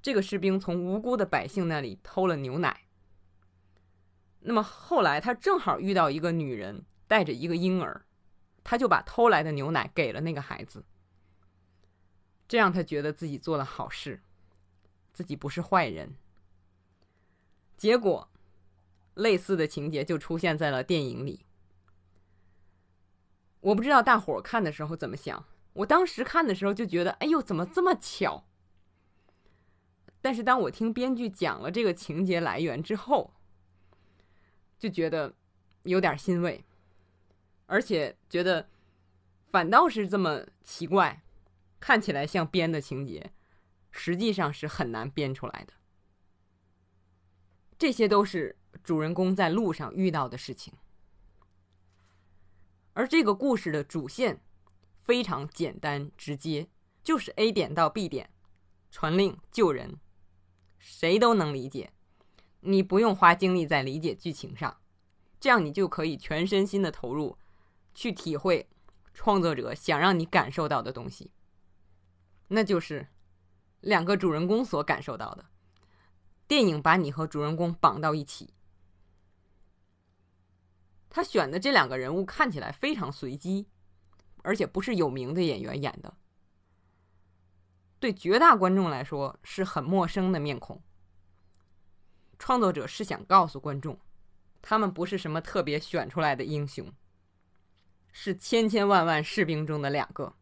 [0.00, 2.82] 这个士兵从无辜的百姓那里偷了牛奶。
[4.40, 8.06] 那么后来他正好遇到一个女人带着一个婴儿，
[8.62, 10.84] 他就把偷来的牛奶给了那个孩子，
[12.46, 14.22] 这让他觉得自己做了好事，
[15.12, 16.14] 自己不是坏人。
[17.76, 18.30] 结果，
[19.14, 21.44] 类似的情节就出现在了电影里。
[23.60, 28.47] 我不知道大伙看的时候怎么想，我当时看的时候就觉得，哎呦，怎么这么巧？
[30.20, 33.32] 但是当我听编剧讲了这个情节来源之后，
[34.78, 35.34] 就觉得
[35.84, 36.64] 有点欣慰，
[37.66, 38.68] 而且觉得
[39.50, 41.22] 反倒是这么奇怪，
[41.78, 43.32] 看起来像编的情节，
[43.90, 45.74] 实际上是很难编出来的。
[47.78, 50.74] 这些都是主人公在路上遇到的事情，
[52.94, 54.40] 而这个故事的主线
[54.96, 56.68] 非常简单直接，
[57.04, 58.30] 就是 A 点到 B 点，
[58.90, 60.00] 传令救人。
[60.78, 61.92] 谁都能理解，
[62.60, 64.78] 你不用花精力在理解剧情上，
[65.38, 67.36] 这样你就可以全身心的投入，
[67.94, 68.68] 去体会
[69.12, 71.30] 创作者想让你感受到的东西。
[72.48, 73.08] 那就是
[73.80, 75.44] 两个主人公所感受到的。
[76.46, 78.54] 电影把你和主人公绑到一起，
[81.10, 83.66] 他选的这两个人物看起来非常随机，
[84.42, 86.16] 而且不是有名的演员演的。
[88.00, 90.82] 对绝大观众来说是很陌生的面孔。
[92.38, 93.98] 创作者是想告诉观众，
[94.62, 96.92] 他们不是什么特别选出来的英雄，
[98.12, 100.34] 是千千万万士兵中的两个。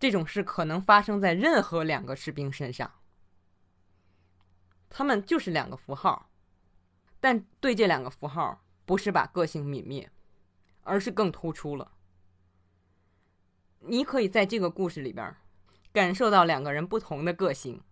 [0.00, 2.90] 这种事可能发生在任何两个士兵身上，
[4.88, 6.30] 他们就是两个符号，
[7.20, 10.10] 但对这两个符号不是把个性泯灭，
[10.82, 11.92] 而是更突出了。
[13.80, 15.36] 你可以在这个故事里边
[15.92, 17.82] 感受到两个人不同的个性，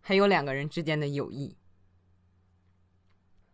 [0.00, 1.56] 还有两个人之间的友谊。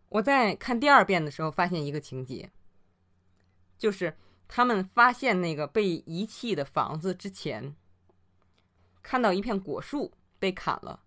[0.09, 2.51] 我在看第二遍的时候，发现一个情节，
[3.77, 7.75] 就是他们发现那个被遗弃的房子之前，
[9.01, 11.01] 看到一片果树被砍了。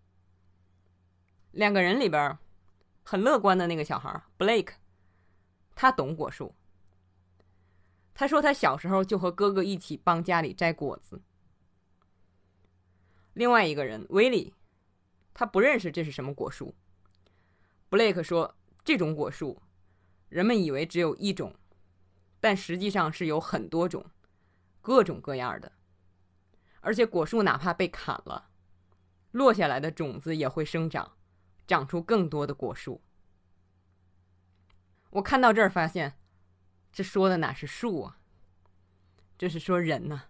[1.52, 2.36] 两个人里边
[3.02, 4.74] 很乐观的那个小孩 Blake，
[5.74, 6.54] 他懂果树。
[8.12, 11.22] 他说他小时候就和哥哥一起帮家里摘果子。
[13.36, 14.52] 另外一个人威利，
[15.32, 16.74] 他不认识这是什么果树。
[17.88, 18.56] Blake 说。
[18.86, 19.60] 这种果树，
[20.28, 21.56] 人们以为只有一种，
[22.38, 24.06] 但实际上是有很多种，
[24.80, 25.72] 各种各样的。
[26.82, 28.48] 而且果树哪怕被砍了，
[29.32, 31.16] 落下来的种子也会生长，
[31.66, 33.02] 长出更多的果树。
[35.10, 36.16] 我看到这儿发现，
[36.92, 38.20] 这说的哪是树啊？
[39.36, 40.26] 这是说人呢。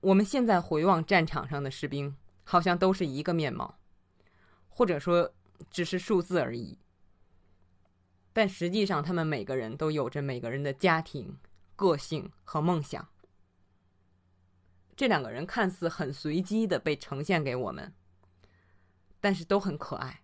[0.00, 3.78] 我们现在回望战场上的士兵，好像都是一个面貌，
[4.68, 5.32] 或者说。
[5.72, 6.78] 只是数字而已，
[8.32, 11.36] 但实际上，他们每个人都有着每个人的家庭、
[11.74, 13.08] 个性和梦想。
[14.94, 17.92] 这两个人看似很随机的被呈现给我们，
[19.20, 20.22] 但是都很可爱。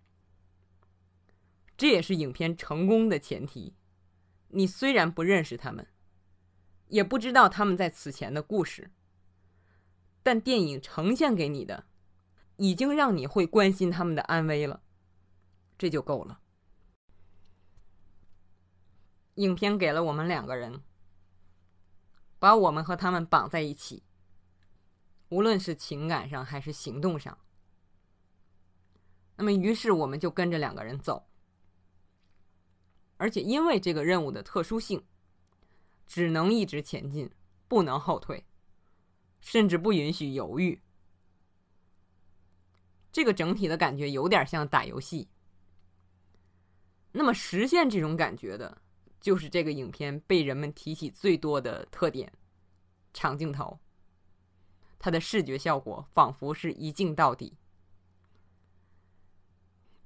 [1.75, 3.75] 这也是影片成功的前提。
[4.47, 5.85] 你虽然不认识他们，
[6.87, 8.89] 也不知道他们在此前的故事，
[10.25, 11.85] 但电影呈现给你的，
[12.55, 14.81] 已经让你会关心他们的安危了。
[15.77, 16.41] 这就够了。
[19.35, 20.81] 影片给了我们两个人，
[22.39, 24.01] 把我们和他们绑在一起，
[25.29, 27.37] 无论是情感上还是行动上。
[29.35, 31.27] 那么，于是我们就跟着两个人走，
[33.17, 35.05] 而且因为这个任务的特殊性，
[36.07, 37.29] 只能一直前进，
[37.67, 38.47] 不能后退，
[39.45, 40.81] 甚至不允许犹豫。
[43.11, 45.29] 这个整体的感觉有点像打游戏。
[47.11, 48.81] 那么实现这种感觉的，
[49.21, 52.33] 就是这个影片被人们提起最多的特点——
[53.13, 53.79] 长镜头。
[54.97, 57.55] 它的视觉效果仿佛是一镜到底。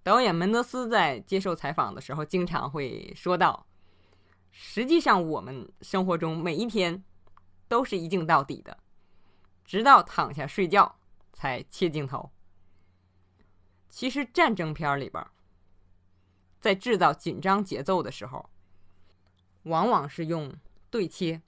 [0.03, 3.65] 导演门德斯在接受采访的时候，经常会说到
[4.51, 7.01] ：“实际上，我们生活中每一天
[7.69, 8.77] 都是一镜到底的，
[9.69, 10.95] 直到躺下睡觉
[11.31, 12.31] 才切镜头。”
[13.87, 15.23] 其实战争片里边。
[16.59, 18.49] 在制造紧张节奏的时候，
[19.63, 20.53] 往往是用
[20.89, 21.41] 对切，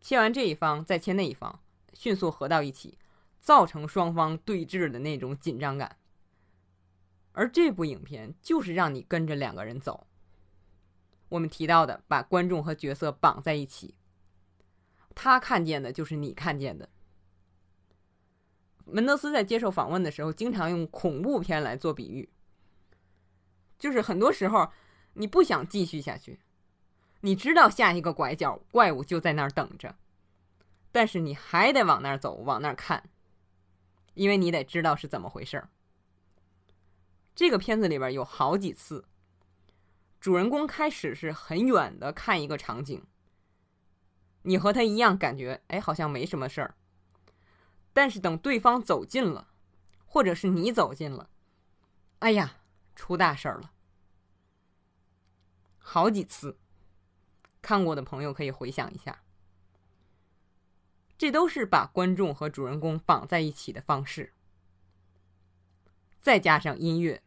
[0.00, 1.60] 切完这一方再切那一方，
[1.92, 2.96] 迅速合到一起，
[3.40, 5.98] 造成双方对峙的那种紧张感。
[7.32, 10.06] 而这部影片就是让你跟着两个人走。
[11.28, 13.94] 我们提到的，把观众和角色绑在一起，
[15.14, 16.88] 他看见的就是你看见的。
[18.92, 22.28] 门德斯在接受访问的时候，经常用恐怖片来做比喻。
[23.78, 24.70] 就是很多时候，
[25.14, 26.40] 你不想继续下去，
[27.22, 29.96] 你知道下一个拐角怪物就在那儿等着，
[30.92, 33.08] 但是你还得往那儿走，往那儿看，
[34.14, 35.68] 因为你得知道是怎么回事儿。
[37.34, 39.06] 这个片子里边有好几次，
[40.20, 43.02] 主人公开始是很远的看一个场景，
[44.42, 46.74] 你和他一样感觉，哎，好像没什么事儿，
[47.92, 49.48] 但是等对方走近了，
[50.04, 51.30] 或者是你走近了，
[52.20, 52.58] 哎呀！
[52.94, 53.72] 出大事儿了，
[55.78, 56.58] 好几次，
[57.62, 59.22] 看过的朋友可以回想一下，
[61.16, 64.34] 这都是把观众和主人公绑在一起的方式。
[66.20, 67.22] 再加上音乐，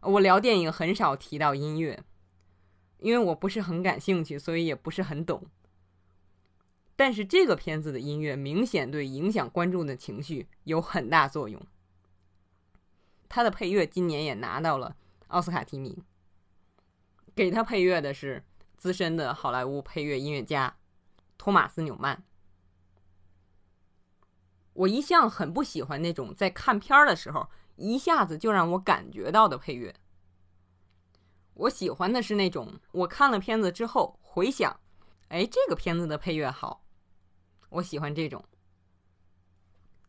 [0.00, 2.04] 我聊电影很少提到音乐，
[2.98, 5.50] 因为我不是很感兴趣，所以也不是很懂。
[6.96, 11.60] 但是这个片子的音乐明显对影响观众的情绪有很大作用。
[13.28, 14.96] 他的配乐今年也拿到了
[15.28, 16.04] 奥斯卡提名。
[17.34, 18.44] 给他配乐的是
[18.76, 20.76] 资深的好莱坞配乐音乐家
[21.36, 22.22] 托马斯纽曼。
[24.74, 29.92] 我一向很不喜欢那种在看片儿的时候一下子就让我感觉到的配乐。
[31.54, 34.78] 我喜欢的是那种我看了片子之后回想，
[35.26, 36.83] 哎，这个片子的配乐好，
[37.74, 38.44] 我喜欢这种。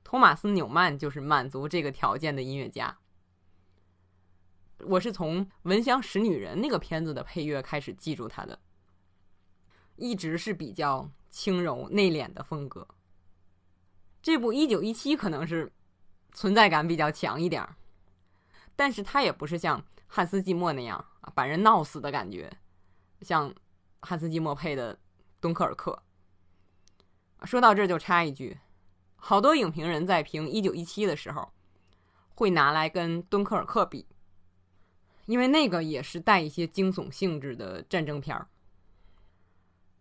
[0.04, 2.96] 托马斯纽曼就是满足这个条件的音乐家。
[4.82, 8.60] 我是从《闻香识女人》那个片子的配乐开始记住他的，
[9.96, 12.88] 一直是比较轻柔内敛的风格。
[14.22, 15.74] 这部《一九一七》可能是
[16.34, 17.76] 存在感比较强一点儿，
[18.76, 22.56] 但是它也不是像汉斯季默那样啊，把人闹死的感觉，
[23.22, 23.52] 像
[24.02, 24.96] 汉斯季默配的
[25.40, 25.92] 《敦刻尔克》。
[27.46, 28.58] 说到这就插一句，
[29.16, 31.52] 好多影评人在评《一九一七》的时候，
[32.34, 34.08] 会拿来跟《敦刻尔克》比，
[35.26, 38.48] 因为那个也是带一些惊悚性质的战争片儿。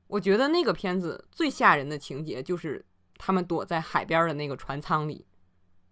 [0.07, 2.85] 我觉得那个片子最吓人的情节就是
[3.17, 5.27] 他们躲在海边的那个船舱里，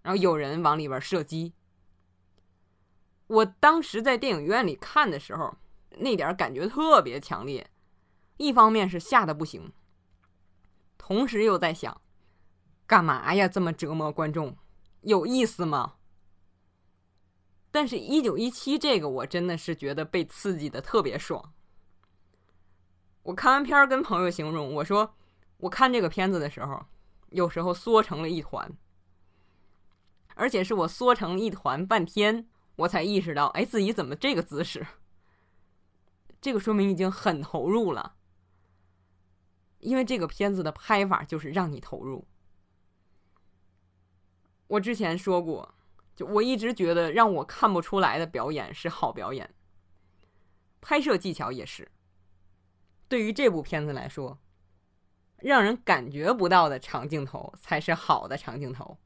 [0.03, 1.55] 然后有人往里边射击。
[3.27, 5.57] 我当时在电影院里看的时候，
[5.99, 7.71] 那点感觉特别强烈，
[8.37, 9.73] 一方面是吓得不行，
[11.05, 12.01] 同时又在想，
[12.87, 13.49] 干嘛呀？
[13.49, 14.57] 这么折磨观众，
[15.01, 15.97] 有意思吗？
[17.73, 21.53] 但是，一九一七这个我真的是觉得被刺激的特别爽。
[23.25, 25.17] 我看完片儿，跟朋友形容，我说
[25.57, 26.87] 我看这个片子的时候，
[27.31, 28.71] 有时候缩成了一团，
[30.37, 32.47] 而且是我缩成一团半天。
[32.77, 34.87] 我才意识到，哎，自己怎么这个姿势？
[36.41, 38.15] 这个说明已经很投入了，
[39.83, 42.27] 因为这个片子的拍法就是让你投入。
[44.67, 45.75] 我之前说过，
[46.17, 49.55] 就我一直觉得让我看不出来的表演是好表演，
[50.81, 51.91] 拍摄技巧也是。
[53.07, 54.39] 对于这部片子来说，
[55.37, 58.99] 让人感觉不到的长镜头才是好的长镜头。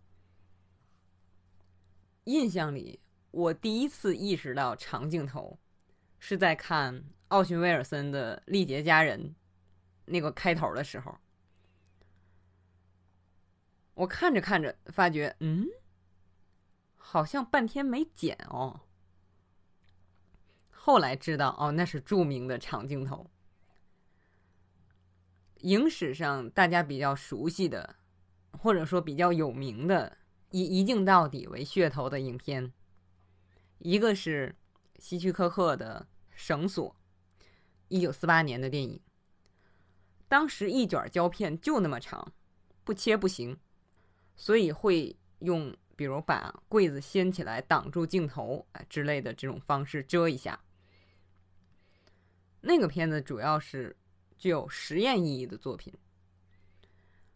[2.25, 3.01] 印象里。
[3.33, 5.59] 我第一次意识到长镜头，
[6.19, 9.21] 是在看奥逊·威尔森的《历劫佳人》
[10.07, 11.17] 那个开头的时候。
[13.95, 15.67] 我看着看着，发觉，嗯，
[16.97, 18.83] 好像半天没剪哦。
[20.71, 23.31] 后来知道，哦，那是著名的长镜头，
[25.61, 27.97] 影史上大家比较熟悉的，
[28.53, 30.19] 或者说比较有名的，
[30.51, 32.73] 以一镜到底为噱头的影片。
[33.79, 34.55] 一个是
[34.99, 36.95] 希区柯克的《绳索》，
[37.89, 39.01] 一九四八年的电影。
[40.29, 42.33] 当时一卷胶片就那么长，
[42.85, 43.59] 不切不行，
[44.35, 50.61] 所以会用比如把柜子掀起来挡住镜头啊之类的这种方式遮一下。
[52.61, 53.97] 那个片子主要是
[54.37, 55.95] 具有实验意义的作品。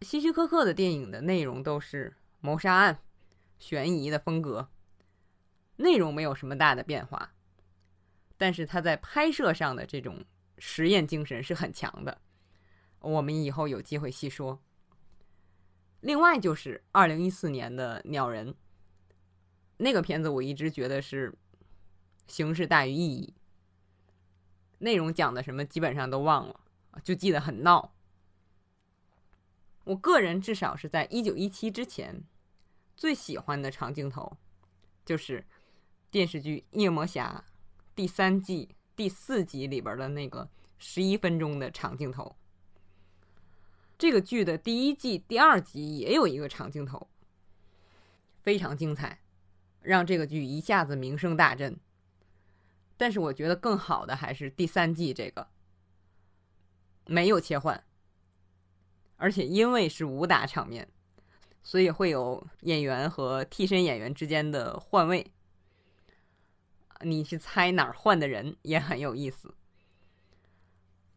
[0.03, 3.01] 希区柯克的电影的内容都是谋杀案、
[3.59, 4.69] 悬疑的风格。
[5.77, 7.33] 内容没有什么大的变化，
[8.37, 10.25] 但是他在拍摄上的这种
[10.59, 12.21] 实验精神是很强的。
[13.01, 14.61] 我们以后有机会细说。
[16.01, 18.53] 另外就是二零一四年的《鸟人》
[19.79, 21.35] 那个片子，我一直觉得是
[22.27, 23.35] 形式大于意义，
[24.79, 26.61] 内容讲的什么基本上都忘了，
[27.03, 27.95] 就记得很闹。
[29.85, 32.25] 我个人至少是在一九一七之前
[32.97, 34.37] 最喜欢的长镜头
[35.05, 35.47] 就是。
[36.13, 37.45] 电视剧《夜魔侠》
[37.95, 42.35] 第三季第四集里边的那个十一分钟的长镜头，
[44.01, 47.11] 这个剧的第一季第二集也有一个长镜头，
[48.41, 49.21] 非常精彩，
[49.83, 51.79] 让这个剧一下子名声大振。
[52.97, 55.49] 但是我觉得更好的还是第三季这个，
[57.05, 57.85] 没有切换，
[59.19, 60.89] 而且因为是武打场面，
[61.63, 65.31] 所以会有演员和替身演员之间的换位。
[67.03, 69.55] 你去猜哪儿换的人也很有意思，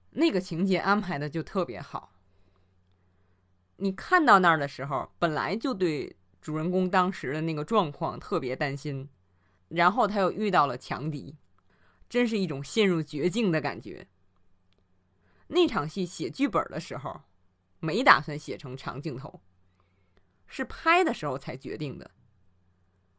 [0.09, 2.09] 那个情节安排的就特别好。
[3.84, 9.09] 你看到那儿的时候，本来就对主人公当时的那个状况特别担心，
[9.67, 11.36] 然后他又遇到了强敌，
[12.07, 14.07] 真是一种陷入绝境的感觉。
[15.47, 17.23] 那场戏写剧本的时候，
[17.81, 19.41] 没打算写成长镜头，
[20.47, 22.09] 是拍的时候才决定的。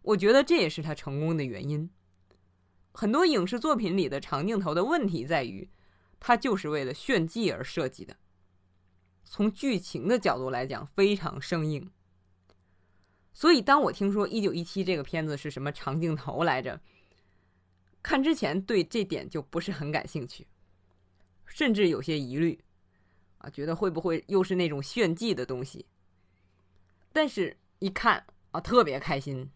[0.01, 1.91] 我觉得这也是他成功的原因。
[2.93, 5.69] 很多影视作品里的长镜头的问题在于，
[6.19, 8.17] 它就是为了炫技而设计的。
[9.25, 11.91] 从剧情的角度来讲，非常生硬。
[13.33, 16.81] 所以，当我听说《一九一七》这个片子是什么长镜头来着，
[18.03, 20.47] 看之前对这点就不是很感兴趣，
[21.45, 22.63] 甚至有些疑虑，
[23.39, 25.87] 啊，觉得会不会又是那种炫技的东西？
[27.13, 29.51] 但是，一看啊，特别开心。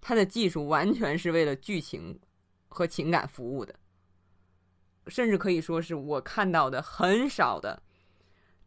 [0.00, 2.18] 他的技术完全是为了剧情
[2.68, 3.74] 和情感服务的，
[5.08, 7.82] 甚至可以说是我看到的很少的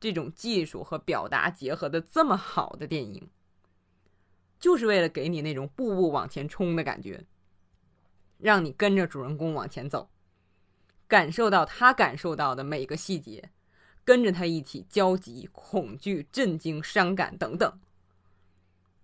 [0.04, 3.26] 这种技术和表达结合的这么好的电影，
[4.60, 7.26] 就是为了给你那种步步往前冲的感觉，
[8.38, 10.10] 让你跟着主人公往前走，
[11.08, 13.50] 感受到他感受到的每个细节，
[14.04, 17.80] 跟着他一起焦急、恐惧、震惊、伤感等等。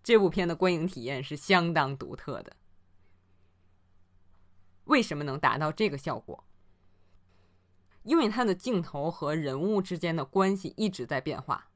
[0.04, 2.54] 这部片的观影体验是相当独特的。
[4.84, 6.44] 为什么能达到这个效果？
[8.10, 11.68] 因为它的镜头和人物之间的关系一直在变化，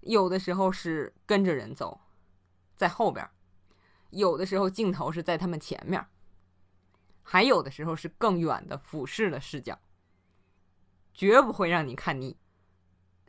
[0.00, 2.02] 有的时候是跟着人走，
[2.76, 3.26] 在后边；
[4.10, 6.02] 有的时候镜头是在他们前面；
[7.22, 9.78] 还有的时候是更远的俯视的视角，
[11.14, 12.36] 绝不会让你看腻。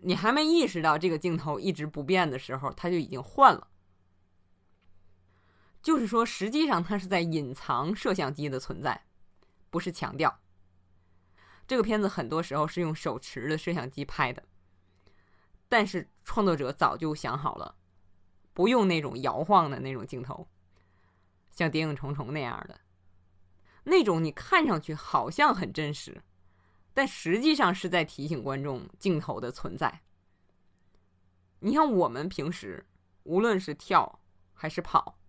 [0.01, 3.69] 你还没意识到这个镜头一直不变的时候，它就已经换了。
[5.81, 9.05] 就是说，实际上它是在隐藏摄像机的存在，
[9.69, 10.41] 不是强调。
[11.69, 14.41] 这个片子很多时候是用手持的摄像机拍的，
[15.67, 17.75] 但是创作者早就想好了，
[18.55, 20.47] 不用那种摇晃的那种镜头，
[21.51, 22.81] 像《谍影重重》那样的，
[23.83, 26.23] 那种你看上去好像很真实，
[26.91, 30.01] 但实际上是在提醒观众镜头的存在。
[31.59, 32.83] 你像我们平时
[33.25, 34.19] 无论是跳
[34.55, 35.19] 还是跑，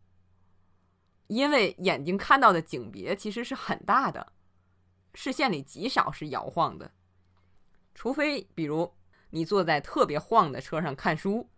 [1.27, 4.33] 因为眼睛看到的景别其实是很大的。
[5.15, 6.93] 视线里极少是摇晃的，
[7.95, 8.93] 除非比如
[9.31, 11.49] 你坐在特别晃的车上看书，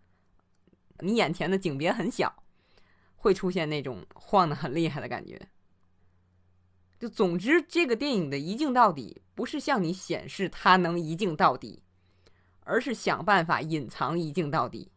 [0.99, 2.43] 你眼前的景别很小，
[3.15, 5.49] 会出现那种晃的很厉害的感觉。
[6.99, 11.83] 就总之，这个电影的一镜到底不是向你显示它能一镜到底，
[12.61, 14.91] 而是想办法隐藏一镜到底，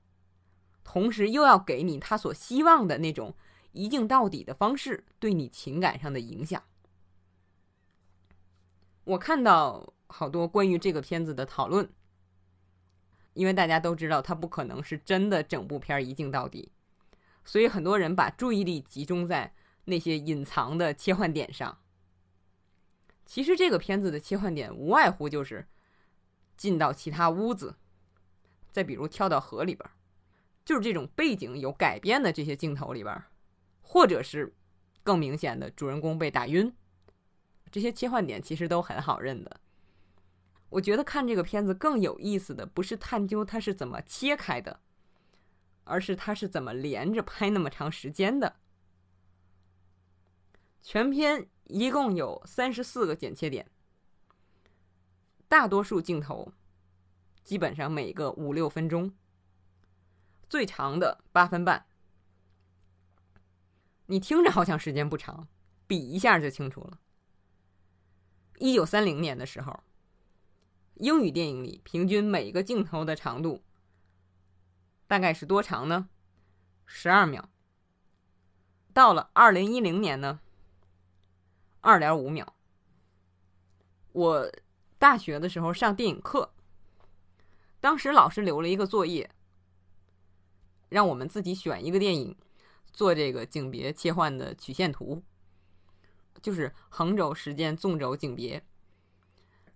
[0.85, 3.35] 同时又要给你他所希望的那种
[3.73, 6.63] 一镜到底的方式对你情感上的影响。
[9.07, 11.89] 我看到好多关于这个片子的讨论，
[13.35, 16.73] 因为大家都知道它不可能是真的整部片一镜到底，
[17.45, 19.55] 所以很多人把注意力集中在
[19.85, 21.79] 那些隐藏的切换点上。
[23.25, 25.69] 其实这个片子的切换点无外乎就是
[26.57, 27.77] 进到其他屋子，
[28.73, 29.89] 再比如跳到河里边，
[30.65, 33.23] 就是这种背景有改变的这些镜头里边，
[33.83, 34.53] 或者是
[35.05, 36.75] 更明显的主人公被打晕。
[37.77, 39.61] 这些切换点其实都很好认的。
[40.71, 44.81] 我觉得看这个片子更有意思的不是探究它是怎么切开的，
[45.85, 48.57] 而是它是怎么连着拍那么长时间的。
[50.81, 53.71] 全片一共有三十四个剪切点，
[55.47, 56.55] 大多数镜头
[57.45, 59.13] 基本上每个五六分钟，
[60.49, 61.85] 最长的八分半。
[64.07, 65.47] 你听着好像时间不长，
[65.87, 67.01] 比一下就清楚了。
[68.59, 69.83] 一九三零年的时候，
[70.95, 73.63] 英语电影里平均每个镜头的长度
[75.07, 76.09] 大概是多长呢？
[76.87, 77.49] 十二秒。
[78.93, 80.41] 到了二零一零年呢，
[81.83, 82.55] 二点五秒。
[84.13, 84.51] 我
[84.99, 86.55] 大学的时候上电影课，
[87.79, 89.31] 当时老师留了一个作业，
[90.89, 92.35] 让我们自己选一个电影，
[92.91, 95.23] 做这个景别切换的曲线图。
[96.47, 98.65] 就是横轴时间，纵轴景别。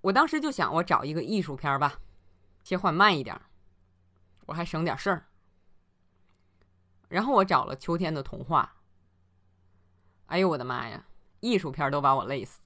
[0.03, 1.99] 我当时就想，我找一个艺术片吧，
[2.63, 3.37] 切换慢一点，
[4.47, 5.27] 我还省点事儿。
[7.09, 8.77] 然后我找了《秋天的童话》。
[10.27, 11.09] 哎呦我的妈呀，
[11.41, 12.61] 艺术片都把我累死。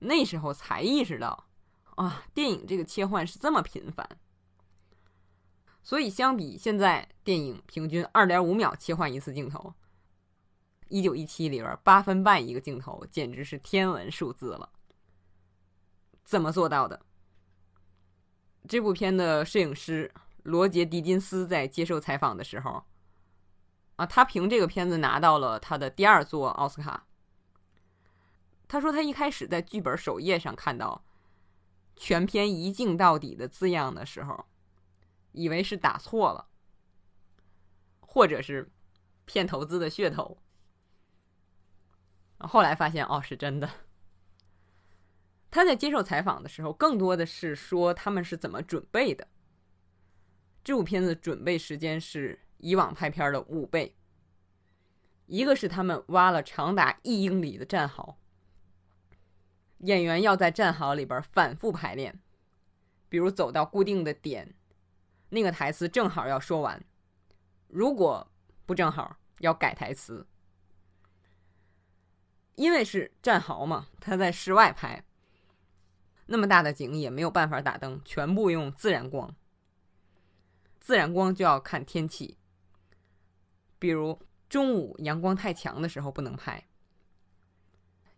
[0.00, 1.46] 那时候才意识到，
[1.96, 4.06] 啊，电影这个切换是这么频繁。
[5.82, 9.72] 所以相比现在，电影平均二点五秒切换一次镜头。
[10.90, 14.68] 一九一七里边八分半一个镜头，简直是天文数字了。
[16.24, 17.00] 怎么做到的？
[18.68, 20.12] 这部片的摄影师
[20.42, 22.84] 罗杰·狄金斯在接受采访的时候，
[23.96, 27.06] 啊，他凭这个片子拿到了他的第二座奥斯卡。
[28.68, 31.04] 他说他一开始在剧本首页上看到
[31.96, 34.46] “全片一镜到底”的字样的时候，
[35.32, 36.46] 以为是打错了，
[38.00, 38.70] 或者是
[39.24, 40.38] 骗投资的噱头。
[42.40, 43.68] 后来发现，哦，是真的。
[45.50, 49.28] 他在接受采访的时候，更多的是说他们是怎么准备的。
[50.62, 53.96] 这部片子准备时间是以往拍片的五倍。
[55.26, 58.18] 一个是他们挖了长达一英里的战壕，
[59.78, 62.20] 演员要在战壕里边反复排练，
[63.08, 64.54] 比如走到固定的点，
[65.28, 66.82] 那个台词正好要说完，
[67.68, 68.30] 如果
[68.66, 70.26] 不正好要改台词。
[72.60, 75.02] 因为是战壕嘛，他在室外拍，
[76.26, 79.34] 那么大的景也没有办法打灯，全部用自然光。
[80.78, 82.36] 自然光就要看天气，
[83.78, 86.62] 比如中午阳光太强的时候不能拍，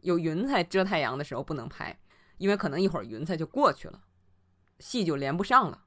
[0.01, 1.97] 有云彩遮太阳的时候不能拍，
[2.39, 4.03] 因为可能一会儿云彩就过去了，
[4.81, 5.85] 戏就连不上了。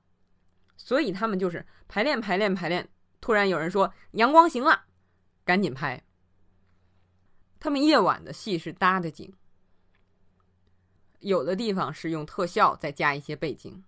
[0.78, 2.88] 所以他们就是排练排练排练，
[3.20, 4.86] 突然有人说阳光行了，
[5.44, 6.02] 赶紧拍。
[7.66, 9.34] 他们夜晚的戏是搭的景，
[11.22, 13.84] 有的地方是用特效再加一些背景。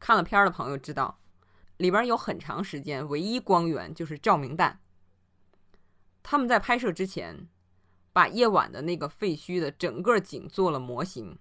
[0.00, 1.20] 看了片儿的朋友知道，
[1.76, 4.80] 里边有很长时间唯一光源就是照明弹。
[6.20, 7.46] 他们在拍摄之前，
[8.12, 11.38] 把夜晚的那个废墟的整个景做了模型，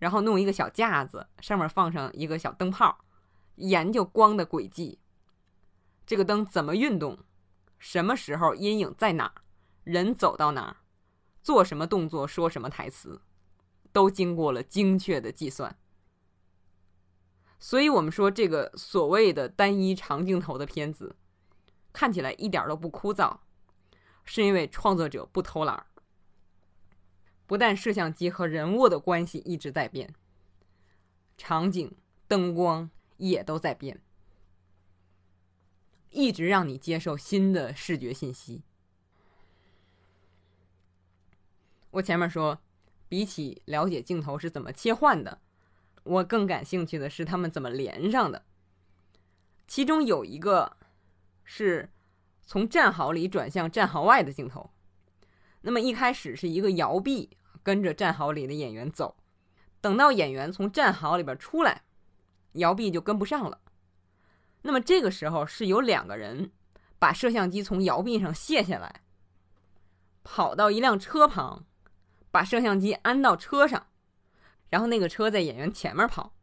[0.00, 3.04] 然后弄一个小架子，上面放上一个小灯泡，
[3.54, 4.98] 研究光的轨迹。
[6.04, 7.20] 这个灯怎么运动？
[7.78, 9.42] 什么时候阴影在哪儿？
[9.84, 10.76] 人走到哪儿？
[11.42, 12.26] 做什么动作？
[12.26, 13.22] 说什么台词？
[13.92, 15.76] 都经过了精确的计算。
[17.58, 21.16] 所以，我们说这个所谓的单一长镜头的片子，
[21.92, 23.38] 看起来一点都不枯燥。
[24.24, 25.86] 是因为创作者不偷懒儿
[27.46, 30.14] 不但摄像机和人物的关系一直在变，
[31.36, 31.96] 场景、
[32.28, 34.00] 灯光也都在变，
[36.10, 38.62] 一直让你接受新的视觉信息。
[41.90, 42.60] 我前面说，
[43.08, 45.40] 比起了解镜头是怎么切换的，
[46.04, 48.44] 我更感兴趣的是他们怎么连上的。
[49.66, 50.76] 其中有一个
[51.44, 51.90] 是。
[52.42, 54.72] 从战壕里转向战壕外的镜头，
[55.60, 57.30] 那么一开始是一个摇臂
[57.62, 59.16] 跟着战壕里的演员走，
[59.80, 61.84] 等到演员从战壕里边出来，
[62.54, 63.60] 摇臂就跟不上了。
[64.62, 66.50] 那么这个时候是有两个人
[66.98, 69.02] 把摄像机从摇臂上卸下来，
[70.24, 71.64] 跑到一辆车旁，
[72.30, 73.86] 把摄像机安到车上，
[74.68, 76.34] 然后那个车在演员前面跑，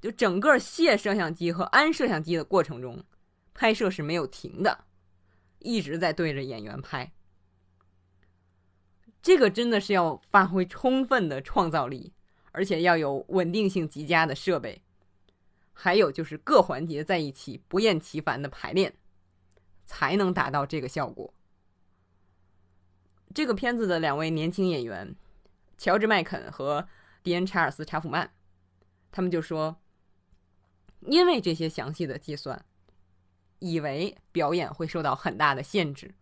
[0.00, 3.04] 就整个卸摄像机和安摄像机的过程中。
[3.54, 4.86] 拍摄是没有停的，
[5.58, 7.12] 一直在对着演员拍。
[9.20, 12.14] 这个真的是要发挥充分的创造力，
[12.52, 14.82] 而且要有稳定性极佳的设备，
[15.74, 18.96] 还有就是各环节在一起不厌其烦的排练，
[19.84, 21.34] 才能达到这个效果。
[23.34, 25.14] 这个片子的两位年轻演员，
[25.78, 26.86] 乔治·麦肯和
[27.22, 28.32] 迪恩·查尔斯·查普曼，
[29.10, 29.80] 他们就说，
[31.00, 32.64] 因为这些详细的计算。
[33.64, 36.16] 以为表演会受到很大的限制，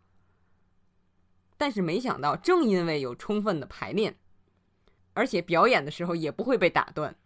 [1.57, 4.19] 但是没想到，正因为有充分的排练，
[5.15, 7.17] 而且表演的时候也不会被打断，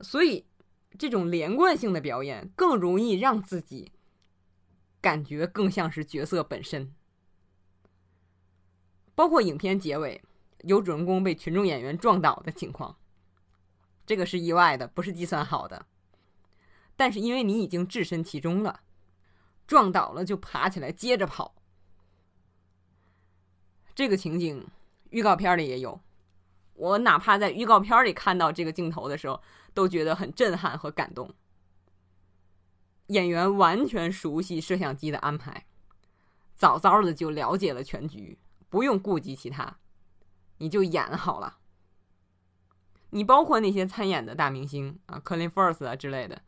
[0.00, 0.46] 所以
[0.98, 3.92] 这种连贯性的表演更容易让自己
[5.00, 6.92] 感觉更像是角色本身。
[9.16, 10.22] 包括影片结尾
[10.60, 12.96] 有主人公被群众演员撞倒的情况，
[14.06, 15.86] 这个是意外的，不是计算好的。
[16.96, 18.80] 但是因为你已经置身其中了，
[19.66, 21.54] 撞倒了就爬起来接着跑。
[23.94, 24.66] 这个情景
[25.08, 25.98] 预告片里也有，
[26.74, 29.42] 我哪怕在预告片里看到这个镜头的时候，
[29.72, 31.34] 都觉得很震撼和感动。
[33.06, 35.64] 演员完全熟悉摄像机的安排，
[36.54, 38.38] 早早的就了解了全局，
[38.76, 39.78] 不用顾及其他，
[40.58, 41.56] 你就演好了。
[43.08, 46.42] 你包括那些参演的大明星啊，克林·福尔斯啊之类的。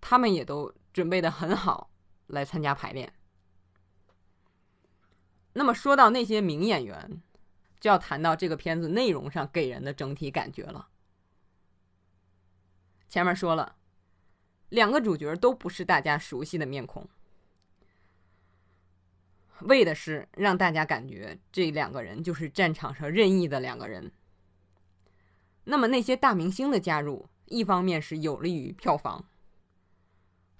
[0.00, 1.90] 他们也都准备的很好，
[2.28, 3.12] 来参加排练。
[5.54, 7.20] 那么说到那些名演员，
[7.80, 10.90] 就要谈到这个片子内容上给人的整体感觉了。
[13.08, 13.74] 前面说了，
[14.68, 17.08] 两个主角都不是大家熟悉的面孔，
[19.66, 24.12] 为的是让大家感觉这两个人就是战场上任意的两个人。
[25.64, 29.24] 那么那些大明星的加入，一方面是有利于票房。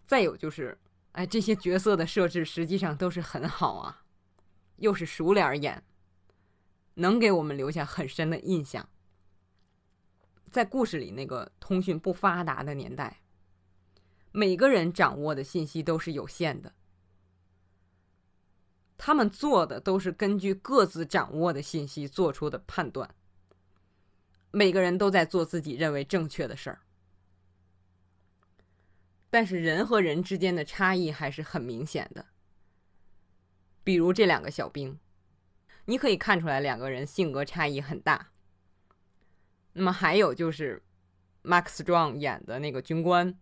[0.06, 0.78] 再有就是，
[1.12, 4.04] 哎，这些角色的设置实际上都是很好啊，
[4.76, 5.82] 又是熟脸演，
[6.94, 8.88] 能给我们留下很深的印象。
[10.50, 13.22] 在故事里那个通讯不发达的年代，
[14.32, 16.74] 每个人掌握的信息都是有限的，
[19.04, 23.12] 他们做的都是根据各自掌握的信息做出的判断，
[24.52, 26.82] 每个人都在做自己认为正确的事儿。
[29.28, 32.26] 但是人和人之间的差异还是很明显的。
[33.82, 35.00] 比如这两个小兵，
[35.86, 38.28] 你可以看出来两个人性格差异很大。
[39.72, 40.80] 那么还有就是
[41.42, 43.36] ，Max Strong 演的那个军官，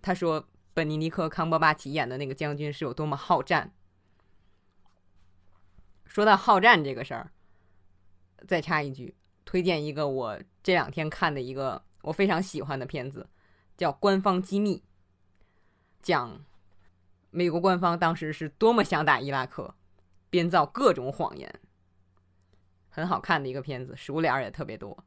[0.00, 3.74] 他说本尼尼克康伯巴奇演的那个将军是有多么好战。
[6.08, 7.30] 说到好战这个事儿，
[8.48, 13.28] 再插一句，推荐一个我这两天看的一个我非常喜欢的片子，
[13.76, 14.78] 叫《官方机密》。
[16.02, 16.44] 讲
[17.30, 19.74] 美国官方当时是多么想打伊拉克，
[20.30, 21.60] 编造各种谎言。
[22.88, 25.04] 很好看的一个片子，熟脸也特别多。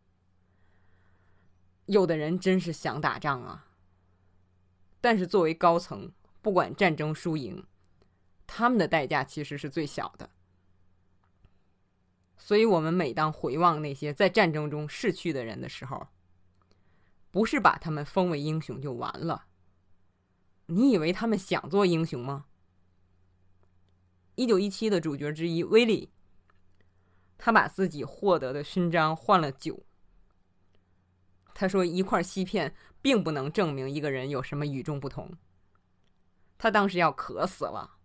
[1.87, 3.67] 有的人真是想打仗啊，
[5.01, 7.65] 但是作为高层，不管战争输赢，
[8.45, 10.29] 他们的代价其实是最小的。
[12.43, 16.07] 所以，我们每当回望那些在战争中逝去的人的时候，
[17.29, 19.45] 不是把他们封为英雄就完了。
[20.65, 22.47] 你以为他们想做英雄吗？
[24.33, 26.09] 一九一七的主角之一威利，
[27.37, 29.83] 他把自己获得的勋章换了酒。
[31.53, 32.73] 他说：“一块锡片
[33.03, 35.37] 并不能证明一个人有什么与众不同。”
[36.57, 37.97] 他当时要渴死了。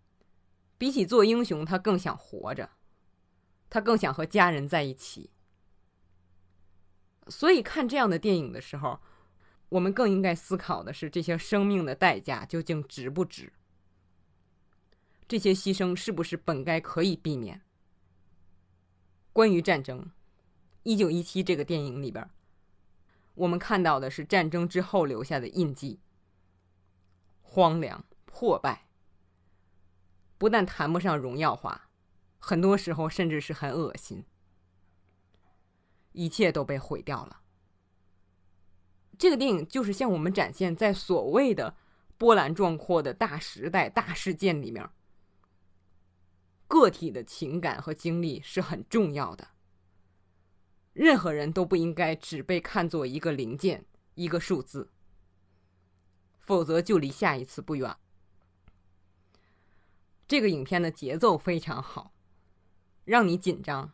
[0.77, 2.69] 比起做英雄，他更想活着，
[3.77, 5.29] 他更想和家人在一起。
[7.29, 8.99] 所以看这样的电影的时候，
[9.69, 13.53] 我们更应该思考的是：这些生命的代价究竟值不值？
[15.29, 17.61] 这些牺牲是不是本该可以避免？
[19.35, 20.01] 关于战争，
[20.83, 22.27] 《一九一七》这个电影里边，
[23.35, 26.01] 我们看到的是战争之后留下的印记：
[27.43, 28.87] 荒凉、破败。
[30.39, 31.86] 不但谈不上荣耀化，
[32.49, 34.25] 很多时候甚至是很恶心。
[36.13, 37.41] 一切都被毁掉了。
[39.19, 41.77] 这个电影就是向我们展现，在所谓的
[42.17, 44.89] 波澜壮阔的大时代、大事件里面，
[46.69, 49.49] 个体的情感和经历是很重要的。
[50.93, 53.85] 任何人都不应该只被看作一个零件、
[54.15, 54.93] 一个数字，
[56.39, 57.97] 否则就离下一次不远。
[60.29, 62.13] 这个影片的节奏非常好，
[63.07, 63.93] 让你紧张，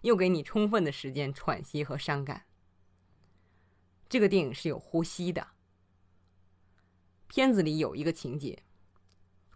[0.00, 2.46] 又给你充分的时间喘息和伤感。
[4.08, 5.48] 这个电影是有呼吸的。
[7.28, 8.62] 片子里有一个情节，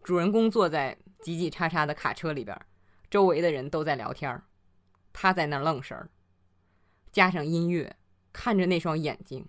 [0.02, 2.60] 主人公坐在挤挤叉叉的卡车里边，
[3.10, 4.42] 周围的人都在聊天
[5.14, 6.10] 他在那愣神儿。
[7.10, 7.96] 加上音乐，
[8.34, 9.48] 看着那双眼睛，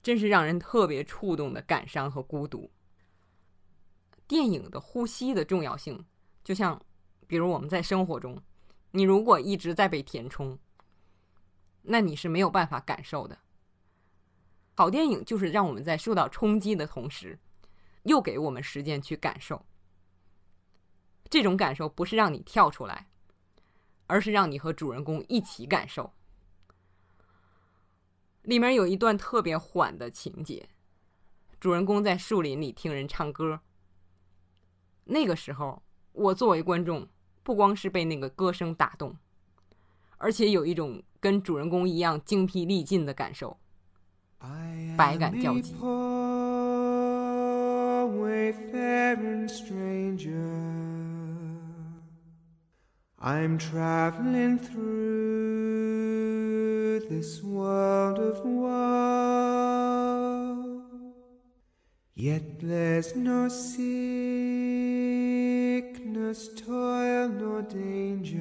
[0.00, 2.72] 真是让人特别触动的感伤和孤独。
[4.26, 6.06] 电影的呼吸的重要性，
[6.42, 6.82] 就像，
[7.26, 8.40] 比如我们在生活中，
[8.92, 10.58] 你如果一直在被填充，
[11.82, 13.38] 那你是没有办法感受的。
[14.74, 17.38] 好电影就是让我们在受到冲击的同时，
[18.02, 19.64] 又给我们时间去感受。
[21.28, 23.08] 这种感受不是让你跳出来，
[24.06, 26.12] 而是让你和主人公一起感受。
[28.42, 30.68] 里面有一段特别缓的情节，
[31.58, 33.60] 主人公在树林里听人唱歌。
[35.04, 37.08] 那个时候，我作为观众，
[37.46, 39.14] 不光是被那个歌声打动，
[40.18, 43.56] 而且有一种跟主人公一样精疲力尽的感受，
[44.96, 45.72] 百感交集。
[62.18, 63.48] Yet there's no
[65.76, 68.40] sickness, toil, nor danger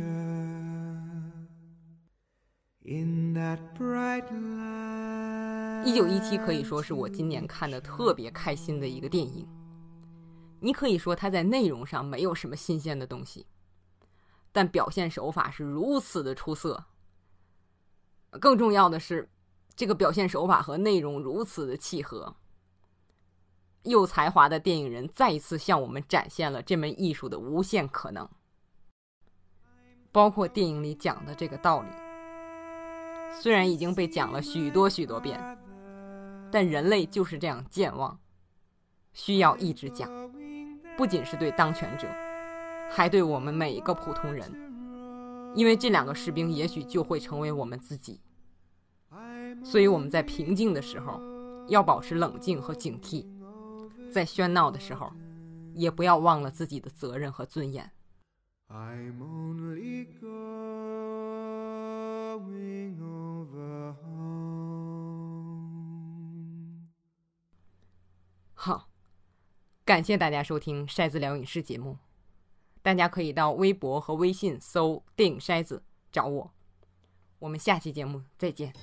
[2.86, 5.86] in that bright light.
[5.86, 9.46] 一九一七可以说是我今年看的特别开心的一个电影。
[10.62, 13.46] 你可以说它在内容上没有什么新鲜的东西，
[14.54, 16.86] 但表现手法是如此的出色。
[18.40, 19.30] 更重要的是，
[19.76, 22.38] 这个表现手法和内容如此的契合。
[23.86, 28.28] 有才华的电影人再一次向我们展现了这门艺术的无限可能，
[30.12, 31.88] 包括电影里讲的这个道理。
[33.40, 35.40] 虽然已经被讲了许多许多遍，
[36.52, 38.18] 但人类就是这样健忘，
[39.14, 40.10] 需要一直讲。
[40.98, 42.08] 不仅是对当权者，
[42.90, 44.50] 还对我们每一个普通人，
[45.54, 48.22] 因为这两个士兵也许就会成为我们自己。
[49.64, 51.20] 所以我们在平静的时候，
[51.68, 53.28] 要保持冷静和警惕。
[54.16, 55.12] 在喧闹的时候，
[55.74, 57.92] 也不要忘了自己的责任和尊严。
[68.54, 68.88] 好，
[69.84, 71.98] 感谢大家收听《筛子聊影视》节目。
[72.82, 76.54] 大家可以到微博和微信搜“电影筛子”找我。
[77.40, 78.74] 我们下期节目再见。